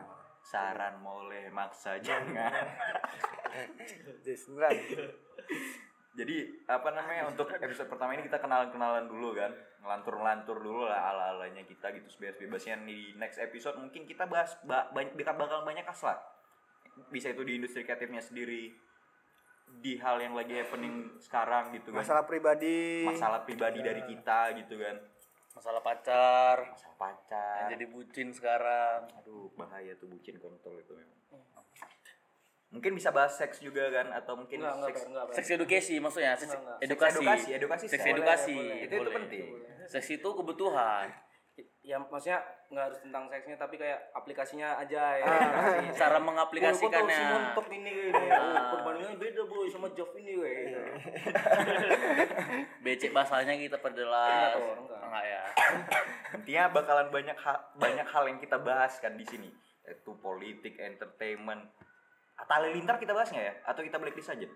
Saran 0.45 0.95
boleh 1.03 1.51
maksa 1.51 1.99
jangan. 1.99 2.53
Jadi 6.15 6.47
apa 6.71 6.95
namanya 6.95 7.27
untuk 7.27 7.51
episode 7.51 7.91
pertama 7.91 8.15
ini 8.15 8.23
kita 8.23 8.39
kenalan 8.39 8.71
kenalan 8.71 9.11
dulu 9.11 9.35
kan? 9.35 9.51
Ngelantur 9.83 10.15
ngelantur 10.23 10.57
dulu 10.63 10.87
lah 10.87 11.11
ala 11.11 11.35
alanya 11.35 11.67
kita 11.67 11.91
gitu 11.91 12.07
sebebas 12.07 12.39
bebasnya. 12.39 12.79
Di 12.87 13.19
next 13.19 13.43
episode 13.43 13.83
mungkin 13.83 14.07
kita 14.07 14.31
bahas 14.31 14.55
ba 14.63 14.87
banyak 14.95 15.19
bakal 15.19 15.67
banyak 15.67 15.83
kas 15.83 16.07
lah. 16.07 16.23
Bisa 17.11 17.35
itu 17.35 17.43
di 17.43 17.59
industri 17.59 17.83
kreatifnya 17.83 18.23
sendiri 18.23 18.71
di 19.77 19.97
hal 19.97 20.17
yang 20.19 20.33
lagi 20.33 20.55
happening 20.55 20.95
sekarang 21.19 21.73
gitu 21.73 21.91
kan 21.91 22.01
Masalah 22.01 22.23
pribadi. 22.23 23.03
masalah 23.03 23.41
pribadi 23.41 23.79
dari 23.79 24.03
kita 24.03 24.53
gitu 24.57 24.77
kan 24.77 24.97
Masalah 25.55 25.81
pacar. 25.81 26.57
masalah 26.67 26.97
pacar 26.97 27.59
Yang 27.63 27.71
jadi 27.73 27.87
bucin 27.89 28.29
sekarang. 28.31 29.01
aduh 29.15 29.49
bahaya 29.55 29.95
tuh 29.95 30.07
bucin 30.07 30.37
kontol 30.37 30.75
itu 30.75 30.93
memang 30.93 31.23
mungkin 32.69 32.91
bisa 32.93 33.09
bahas 33.09 33.31
seks 33.33 33.63
juga 33.63 33.87
kan 33.89 34.11
atau 34.13 34.35
mungkin 34.35 34.59
enggak 34.59 34.75
enggak 34.75 34.91
seks 34.91 35.03
enggak 35.07 35.25
Seks 35.33 35.49
edukasi 35.53 35.95
maksudnya, 35.97 36.35
seks 36.35 36.51
Enggak, 36.51 36.59
enggak. 36.61 36.79
edukasi. 36.83 37.15
edukasi 37.15 37.49
edukasi 37.55 37.85
Seks 37.87 38.03
seks. 38.03 38.13
edukasi. 38.13 38.57
itu 38.83 38.95
itu 38.97 39.11
penting 39.13 39.47
Seks 39.87 40.09
itu 40.11 40.29
kebutuhan. 40.29 41.07
Ya 41.85 42.01
maksudnya 42.01 42.41
nggak 42.73 42.85
harus 42.91 42.99
tentang 42.99 43.31
seksnya 43.31 43.55
tapi 43.55 43.79
kayak 43.79 44.01
aplikasinya 44.11 44.75
aja 44.81 45.03
ya 45.21 45.27
Cara 45.95 46.19
si 46.19 46.27
mengaplikasikannya. 46.27 47.21
montok 47.31 47.67
ini 47.71 48.11
ini 48.11 48.27
oh, 48.35 48.63
perbandingannya 48.75 49.19
beda 49.23 49.43
boy 49.47 49.67
sama 49.71 49.87
job 49.95 50.11
ini 50.19 50.35
weh 50.35 50.59
Becek 52.85 53.17
bahasanya 53.17 53.57
kita 53.57 53.81
perjelas. 53.81 54.61
Enggak 54.61 54.77
enggak. 54.77 55.01
Enggak 55.09 55.25
ya. 55.25 55.43
Intinya 56.37 56.65
bakalan 56.69 57.09
banyak 57.09 57.39
hal, 57.41 57.57
banyak 57.81 58.07
hal 58.07 58.25
yang 58.29 58.37
kita 58.37 58.61
bahas 58.61 59.01
kan 59.01 59.17
di 59.17 59.25
sini. 59.25 59.49
Itu 59.89 60.13
politik, 60.21 60.77
entertainment. 60.77 61.65
Atau 62.37 62.53
halilintar 62.61 63.01
kita 63.01 63.17
bahasnya 63.17 63.41
ya? 63.41 63.55
Atau 63.65 63.81
kita 63.81 63.97
blacklist 63.97 64.37
aja? 64.37 64.49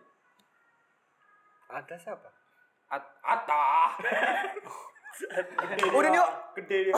Ada 1.72 1.96
siapa? 1.96 2.28
At 2.92 3.04
Ata 3.24 3.64
Udah 5.18 6.10
nih, 6.10 6.20
yuk. 6.20 6.30
gede 6.54 6.78
dia 6.88 6.94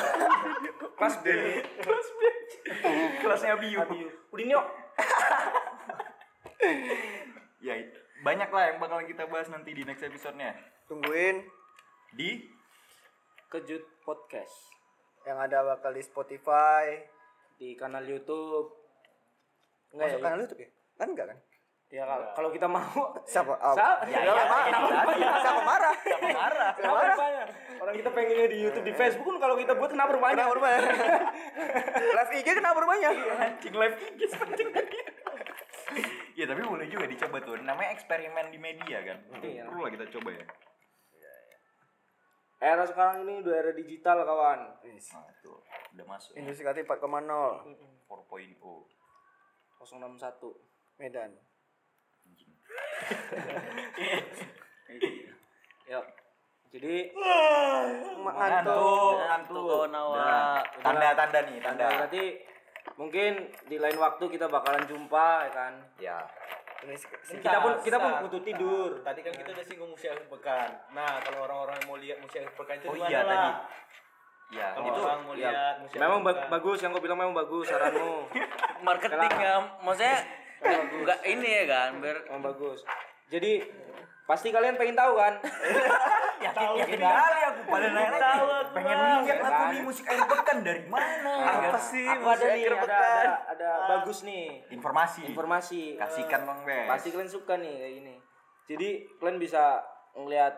kelas 0.96 1.14
B 1.16 1.26
Kelasnya 3.20 3.56
Biu. 3.56 3.80
udah 4.30 4.44
nyok 4.46 4.66
Ya, 7.60 7.76
banyak 8.20 8.48
lah 8.48 8.64
yang 8.68 8.78
bakalan 8.80 9.04
kita 9.04 9.24
bahas 9.24 9.48
nanti 9.48 9.72
di 9.72 9.84
next 9.84 10.00
episode-nya. 10.00 10.56
Tungguin 10.88 11.44
Di 12.12 12.44
kejut 13.48 13.84
podcast 14.00 14.68
yang 15.22 15.36
ada 15.36 15.60
bakal 15.62 15.92
di 15.92 16.00
Spotify. 16.00 17.00
di 17.56 17.76
kanal 17.76 18.00
YouTube 18.02 18.72
Masuk 19.92 20.16
ya, 20.16 20.24
kanal 20.24 20.38
YouTube 20.40 20.60
ya? 20.60 20.70
Kan 20.96 21.08
enggak 21.12 21.28
kan? 21.28 21.38
ya 21.90 22.06
kalau 22.06 22.26
kalau 22.32 22.50
kita 22.54 22.70
mau 22.70 23.02
Siapa? 23.26 23.50
Oh. 23.50 23.74
Ya, 23.74 23.98
ya, 24.06 24.20
ya, 24.22 24.32
ya, 24.32 24.44
tadi. 25.02 25.20
Siapa 25.20 25.62
marah? 25.66 25.94
Siapa 25.98 26.28
marah? 26.30 26.70
Kenapa 26.78 27.00
rupanya? 27.02 27.44
Orang 27.80 27.94
kita 27.96 28.10
pengennya 28.12 28.48
di 28.52 28.58
YouTube, 28.60 28.84
di 28.84 28.92
Facebook 28.92 29.24
pun 29.24 29.36
kalau 29.40 29.56
kita 29.56 29.72
buat 29.72 29.88
kenapa 29.88 30.12
rupanya? 30.12 30.36
Kenapa 30.36 30.52
rumahnya? 30.52 30.80
Live 32.20 32.32
IG 32.36 32.48
kenapa 32.52 32.78
rumahnya? 32.84 33.08
Anjing 33.40 33.74
live 33.74 33.96
IG 33.96 34.20
anjing. 34.36 34.68
Ya 36.38 36.46
tapi 36.46 36.62
boleh 36.62 36.86
juga 36.86 37.04
dicoba 37.04 37.42
tuh. 37.42 37.58
Namanya 37.60 37.90
eksperimen 37.98 38.54
di 38.54 38.58
media 38.62 39.02
kan. 39.02 39.18
Iya. 39.42 39.66
Perlu 39.66 39.80
lah 39.82 39.90
kita 39.90 40.06
coba 40.08 40.30
ya. 40.32 40.44
Era 42.60 42.84
sekarang 42.86 43.24
ini 43.26 43.40
udah 43.40 43.54
era 43.56 43.72
digital 43.72 44.22
kawan. 44.22 44.60
Nah, 44.80 45.32
tuh 45.40 45.64
udah 45.96 46.06
masuk. 46.06 46.36
Industri 46.36 46.62
kreatif 46.62 46.86
4,0 46.86 47.00
4.0. 48.06 48.60
061. 49.80 51.00
Medan. 51.00 51.30
Ya. 55.90 55.98
Jadi 56.70 57.10
Ngantuk, 58.20 59.18
ngantuk. 59.18 59.90
Nah, 59.90 60.62
Tanda-tanda 60.78 61.38
nih, 61.50 61.58
tanda. 61.58 61.86
Berarti 61.90 62.24
mungkin 62.94 63.32
di 63.66 63.76
lain 63.76 63.98
waktu 63.98 64.24
kita 64.30 64.46
bakalan 64.46 64.86
jumpa 64.86 65.28
ya 65.44 65.52
kan. 65.52 65.72
Ya. 65.98 66.18
Kita 67.26 67.58
pun 67.60 67.72
kita 67.82 67.98
pun 67.98 68.12
butuh 68.24 68.40
tidur. 68.40 68.90
Tadi 69.02 69.20
kan 69.20 69.34
kita 69.34 69.50
udah 69.50 69.64
singgung 69.66 69.92
akhir 69.92 70.30
pekan. 70.30 70.68
Nah, 70.94 71.18
kalau 71.20 71.44
orang-orang 71.44 71.76
yang 71.76 71.88
mau 71.90 71.98
lihat 71.98 72.16
akhir 72.22 72.54
pekan 72.54 72.74
itu 72.78 72.86
Oh 72.86 72.96
iya 72.96 73.20
lah? 73.20 73.28
tadi. 73.28 73.50
Ya, 74.50 74.66
Kalau 74.74 74.86
itu 74.88 75.00
orang 75.00 75.20
mau 75.22 75.34
Ya, 75.34 75.50
lihat 75.78 75.94
memang 75.94 76.20
ba- 76.26 76.46
bagus 76.50 76.82
yang 76.82 76.90
kau 76.90 76.98
bilang 76.98 77.18
memang 77.18 77.36
bagus 77.36 77.70
saranmu. 77.70 78.26
Marketingnya 78.86 79.52
maksudnya 79.78 80.16
enggak, 80.62 80.84
enggak 80.90 81.20
ini 81.22 81.48
ya 81.52 81.64
kan, 81.66 81.88
biar 81.98 82.16
Memang 82.26 82.44
bagus. 82.50 82.82
Jadi 83.30 83.62
pasti 84.24 84.50
kalian 84.50 84.74
pengen 84.74 84.98
tahu 84.98 85.14
kan? 85.14 85.34
yakin 86.40 86.68
yakin 86.80 87.00
kali 87.00 87.40
aku 87.44 87.60
pada 87.68 87.86
nanya 87.92 88.18
Tahu 88.20 88.46
Pengen 88.70 88.96
lihat 89.24 89.38
aku 89.44 89.62
nih 89.70 89.80
musik 89.84 90.04
akhir 90.08 90.24
pekan 90.26 90.58
dari 90.64 90.84
mana? 90.88 91.32
apa 91.40 91.78
sih 91.78 92.06
Aku 92.08 92.26
ada 92.26 92.44
nih, 92.56 92.64
ada, 92.66 92.80
ada, 92.80 93.34
ada 93.52 93.70
bagus 93.96 94.24
nih 94.24 94.64
Informasi. 94.72 95.22
informasi. 95.30 95.82
Kasihkan 96.00 96.48
Bang 96.48 96.60
Bes. 96.64 96.88
Pasti 96.88 97.08
kalian 97.12 97.30
suka 97.30 97.54
nih 97.60 97.74
kayak 97.76 97.92
gini. 98.00 98.14
Jadi 98.70 98.88
kalian 99.18 99.38
bisa 99.42 99.82
ngelihat 100.16 100.54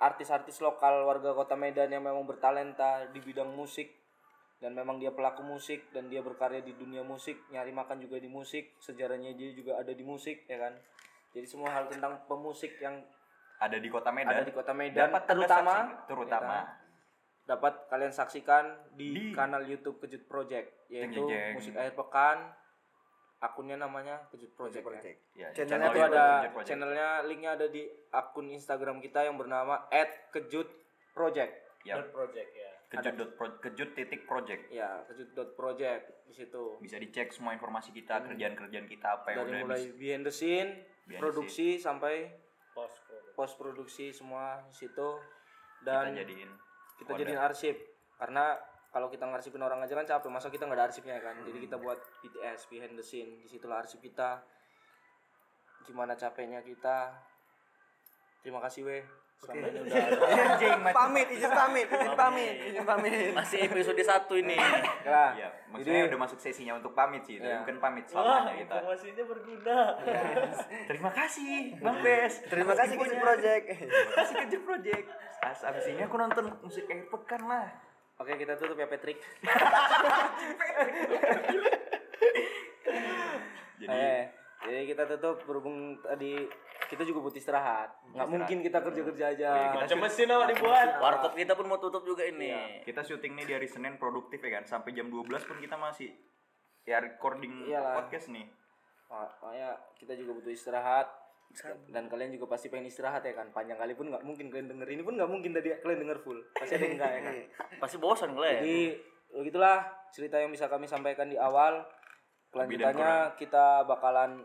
artis-artis 0.00 0.64
lokal 0.64 1.04
warga 1.04 1.36
kota 1.36 1.56
Medan 1.60 1.92
yang 1.92 2.00
memang 2.00 2.24
bertalenta 2.24 3.04
di 3.12 3.20
bidang 3.20 3.52
musik 3.52 3.92
dan 4.60 4.76
memang 4.76 5.00
dia 5.00 5.12
pelaku 5.12 5.40
musik 5.44 5.88
dan 5.92 6.08
dia 6.12 6.20
berkarya 6.20 6.60
di 6.60 6.76
dunia 6.76 7.00
musik 7.00 7.36
nyari 7.48 7.72
makan 7.72 8.00
juga 8.00 8.20
di 8.20 8.28
musik 8.28 8.76
sejarahnya 8.80 9.32
dia 9.32 9.56
juga 9.56 9.80
ada 9.80 9.92
di 9.92 10.04
musik 10.04 10.44
ya 10.48 10.60
kan 10.60 10.76
jadi 11.32 11.46
semua 11.48 11.72
hal 11.72 11.88
tentang 11.88 12.20
pemusik 12.28 12.76
yang 12.76 13.00
Ada 13.60 13.76
di 13.76 13.88
Kota 13.88 14.08
Medan. 14.08 14.32
ada 14.32 14.42
di 14.42 14.50
kota 14.50 14.72
Medan 14.72 15.06
Dapat 15.06 15.22
terutama 15.26 15.70
saksikan- 15.70 16.06
terutama 16.06 16.56
ya 16.56 16.64
dapat 17.42 17.74
kalian 17.86 18.08
saksikan 18.10 18.64
di, 18.94 19.10
Di- 19.10 19.34
kanal 19.34 19.62
YouTube 19.62 19.98
Kejut 19.98 20.22
Project 20.24 20.86
yaitu 20.86 21.18
Jeng, 21.18 21.26
jeng, 21.26 21.34
jeng. 21.34 21.52
musik 21.52 21.74
akhir 21.74 21.94
pekan 21.94 22.38
akunnya 23.38 23.74
namanya 23.74 24.22
Kejut 24.30 24.54
Project, 24.54 24.86
ya. 24.86 25.02
ya, 25.34 25.48
Channelnya 25.50 25.88
itu 25.88 25.98
YouTube 25.98 26.14
ada 26.14 26.24
Kejut 26.38 26.52
Project. 26.52 26.68
channelnya 26.68 27.08
linknya 27.22 27.50
ada 27.52 27.66
di 27.66 27.82
akun 28.08 28.46
Instagram 28.48 28.96
kita 28.98 29.20
yang 29.22 29.34
bernama 29.34 29.82
@kejutproject 30.30 31.54
Ya, 31.80 31.96
Dot 31.96 32.12
project 32.12 32.50
ya. 32.52 32.70
kejut 32.88 33.14
dot 33.16 33.30
pro- 33.34 33.56
kejut 33.58 33.90
titik 33.94 34.22
project. 34.24 34.68
ya 34.68 35.00
kejut.project 35.06 36.28
di 36.28 36.34
situ 36.36 36.76
Bisa 36.78 36.98
dicek 36.98 37.30
semua 37.30 37.50
informasi 37.50 37.90
kita, 37.90 38.20
kerjaan-kerjaan 38.22 38.84
kita 38.84 39.08
apa 39.16 39.32
yang 39.32 39.38
dari 39.40 39.50
udah 39.50 39.60
mulai 39.64 39.80
bisa. 39.80 39.96
behind 39.96 40.22
the 40.22 40.30
scene 40.30 40.70
Behind 41.02 41.08
the 41.08 41.18
produksi 41.18 41.66
sampai 41.76 42.30
Post. 42.70 43.09
Post 43.40 43.56
produksi 43.56 44.12
semua 44.12 44.60
di 44.68 44.76
situ 44.76 45.08
kita 45.80 45.88
dan 45.88 46.12
jadiin. 46.12 46.52
kita 47.00 47.16
jadiin 47.16 47.40
arsip. 47.40 47.76
Karena 48.20 48.52
kalau 48.92 49.08
kita 49.08 49.24
ngarsipin 49.24 49.64
orang 49.64 49.80
aja 49.80 49.96
kan 49.96 50.04
capek 50.04 50.28
masa 50.28 50.52
kita 50.52 50.68
nggak 50.68 50.76
ada 50.76 50.84
arsipnya 50.92 51.16
kan? 51.24 51.40
Jadi 51.40 51.64
kita 51.64 51.80
buat 51.80 51.96
BTS 52.20 52.68
behind 52.68 53.00
the 53.00 53.04
scene 53.06 53.40
di 53.40 53.48
situlah 53.48 53.80
arsip 53.80 54.04
kita. 54.04 54.44
Gimana 55.88 56.12
capeknya 56.20 56.60
kita? 56.60 57.16
Terima 58.44 58.60
kasih 58.60 58.84
weh 58.84 59.04
selama 59.40 59.66
ini 59.66 59.78
udah 59.80 60.04
Anjing, 60.52 60.80
pamit 60.92 61.26
izin 61.32 61.50
pamit 61.50 61.86
izin 61.88 62.12
pamit 62.12 62.54
izin 62.62 62.84
pamit 62.84 63.10
Masih 63.32 63.58
episode 63.64 64.00
satu 64.00 64.34
ini. 64.36 64.54
Lah, 65.02 65.32
Iya, 65.32 65.48
maksudnya 65.66 65.98
jadi 65.98 66.08
udah 66.08 66.20
masuk 66.20 66.38
sesinya 66.38 66.72
untuk 66.76 66.92
pamit 66.92 67.24
sih, 67.24 67.36
Iya. 67.36 67.64
bukan 67.64 67.76
pamit 67.78 68.04
selamanya 68.04 68.52
kita. 68.54 68.74
informasinya 68.76 69.24
berguna. 69.24 69.78
Terima 70.90 71.10
kasih, 71.10 71.52
Bang 71.78 71.98
Bes. 72.00 72.32
terima 72.44 72.72
kasih 72.74 72.94
Kejut 72.94 73.18
Project 73.18 73.64
Terima 73.72 74.12
kasih 74.14 74.34
Kejut 74.44 74.62
Project. 74.62 75.04
As 75.40 75.58
abis 75.64 75.84
ini 75.88 76.00
aku 76.00 76.14
nonton 76.14 76.44
musik 76.60 76.84
akhir 76.84 77.08
pekan 77.08 77.40
lah. 77.42 77.66
oke 78.16 78.30
kita 78.30 78.52
tutup 78.54 78.76
ya 78.76 78.84
Patrick 78.84 79.16
Jadi 83.80 83.88
eh, 83.88 84.22
jadi 84.60 84.80
kita 84.86 85.02
tutup 85.08 85.40
berhubung 85.42 85.98
tadi 85.98 86.46
kita 86.90 87.06
juga 87.06 87.22
butuh 87.22 87.38
istirahat. 87.38 87.94
Nggak 88.10 88.28
mungkin 88.28 88.58
kita 88.66 88.78
kerja 88.82 89.02
kerja 89.06 89.24
aja. 89.30 89.48
Oh 89.54 89.62
iya, 89.78 89.86
kita 89.86 89.94
mesin 89.94 90.28
awak 90.34 90.46
dibuat. 90.50 90.88
Warkop 90.98 91.32
kita 91.38 91.52
pun 91.54 91.66
mau 91.70 91.78
tutup 91.78 92.02
juga 92.02 92.26
ini. 92.26 92.82
kita 92.82 93.06
syuting 93.06 93.38
nih 93.38 93.46
dari 93.46 93.68
Senin 93.70 93.94
produktif 93.94 94.42
ya 94.42 94.58
kan, 94.58 94.66
sampai 94.66 94.90
jam 94.90 95.06
12 95.06 95.30
pun 95.46 95.56
kita 95.62 95.78
masih 95.78 96.10
ya 96.82 96.98
recording 96.98 97.70
Iyalah. 97.70 97.94
podcast 98.02 98.34
nih. 98.34 98.50
Ma- 99.06 99.30
makanya 99.38 99.78
kita 99.94 100.18
juga 100.18 100.34
butuh 100.42 100.50
istirahat. 100.50 101.06
Dan 101.90 102.06
kalian 102.06 102.30
juga 102.30 102.54
pasti 102.54 102.70
pengen 102.70 102.86
istirahat 102.86 103.26
ya 103.26 103.34
kan? 103.34 103.50
Panjang 103.50 103.74
kali 103.74 103.98
pun 103.98 104.06
nggak 104.06 104.22
mungkin 104.22 104.50
kalian 104.54 104.70
denger. 104.70 104.86
Ini 104.86 105.02
pun 105.02 105.18
nggak 105.18 105.30
mungkin 105.30 105.50
tadi 105.50 105.74
kalian 105.82 106.06
denger 106.06 106.18
full. 106.22 106.38
Pasti 106.54 106.78
ada 106.78 106.84
yang 106.86 106.94
enggak 106.94 107.10
ya 107.10 107.20
kan? 107.22 107.34
Pasti 107.82 107.96
bosan 107.98 108.34
kalian. 108.38 108.62
jadi 108.62 108.78
begitulah 109.30 109.78
cerita 110.10 110.38
yang 110.38 110.50
bisa 110.50 110.66
kami 110.70 110.86
sampaikan 110.86 111.26
di 111.26 111.38
awal. 111.38 111.82
Kelanjutannya 112.50 113.38
kita 113.38 113.86
bakalan 113.86 114.42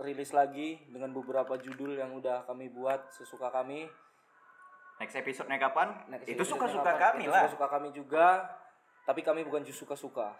rilis 0.00 0.32
lagi 0.32 0.80
dengan 0.88 1.12
beberapa 1.12 1.54
judul 1.54 1.94
yang 1.94 2.10
udah 2.10 2.42
kami 2.44 2.68
buat 2.68 3.12
sesuka 3.12 3.48
kami 3.50 3.84
Next 4.96 5.16
episode-nya 5.16 5.56
kapan? 5.56 5.96
Next 6.08 6.24
itu 6.24 6.36
episode 6.36 6.60
suka-suka 6.60 6.92
kapan? 6.92 7.00
kami 7.00 7.22
Itu 7.22 7.30
lah. 7.30 7.40
suka-suka 7.44 7.66
kami 7.70 7.88
juga 7.90 8.26
tapi 9.02 9.20
kami 9.20 9.40
bukan 9.42 9.60
jus 9.60 9.76
suka-suka 9.76 10.36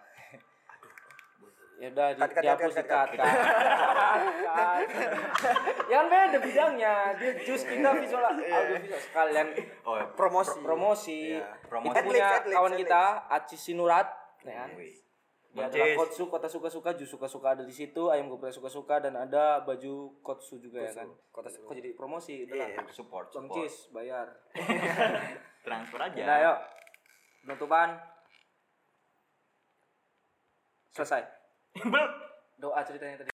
ya 1.77 1.89
udah 1.89 2.13
di, 2.13 2.21
Cut, 2.21 2.29
dihapus 2.37 2.73
cut, 2.77 2.77
di 2.77 2.85
cut, 2.85 3.09
cut, 3.17 4.85
yang 5.89 6.05
beda 6.05 6.37
bidangnya 6.37 6.93
dia 7.17 7.31
jus 7.41 7.65
kita 7.65 7.89
visual 7.97 8.21
audio 8.21 8.77
visual 8.77 9.01
sekalian 9.01 9.47
Oh, 9.81 9.97
ya. 9.97 10.05
promosi 10.13 10.61
promosi 10.61 11.19
Iya. 11.35 11.49
Promosi. 11.65 11.89
itu 11.89 11.99
punya 12.05 12.27
kawan 12.45 12.73
kita 12.77 13.03
Aci 13.27 13.57
Sinurat 13.57 14.07
ya 14.45 14.69
Bang 15.51 15.67
adalah 15.67 15.87
Cis. 15.91 15.97
kotsu 15.99 16.23
kota 16.31 16.47
suka-suka 16.47 16.95
jus 16.95 17.11
suka-suka 17.11 17.59
ada 17.59 17.63
di 17.67 17.75
situ 17.75 18.07
ayam 18.07 18.31
geprek 18.31 18.55
suka-suka 18.55 19.03
dan 19.03 19.19
ada 19.19 19.59
baju 19.67 20.15
kotsu 20.23 20.63
juga 20.63 20.79
ya 20.79 20.95
kan 20.95 21.11
Kota 21.27 21.51
kok 21.51 21.75
jadi 21.75 21.91
promosi 21.91 22.47
udah 22.47 22.55
lah 22.55 22.87
support, 22.87 23.27
Bang 23.35 23.51
support. 23.51 23.67
Cis 23.67 23.91
bayar 23.91 24.31
Transfer 25.61 25.99
aja. 26.01 26.23
Nah, 26.25 26.37
yuk. 26.41 26.57
Penutupan. 27.45 27.89
Selesai. 30.91 31.21
Doa 32.57 32.81
ceritanya 32.81 33.21
tadi. 33.21 33.30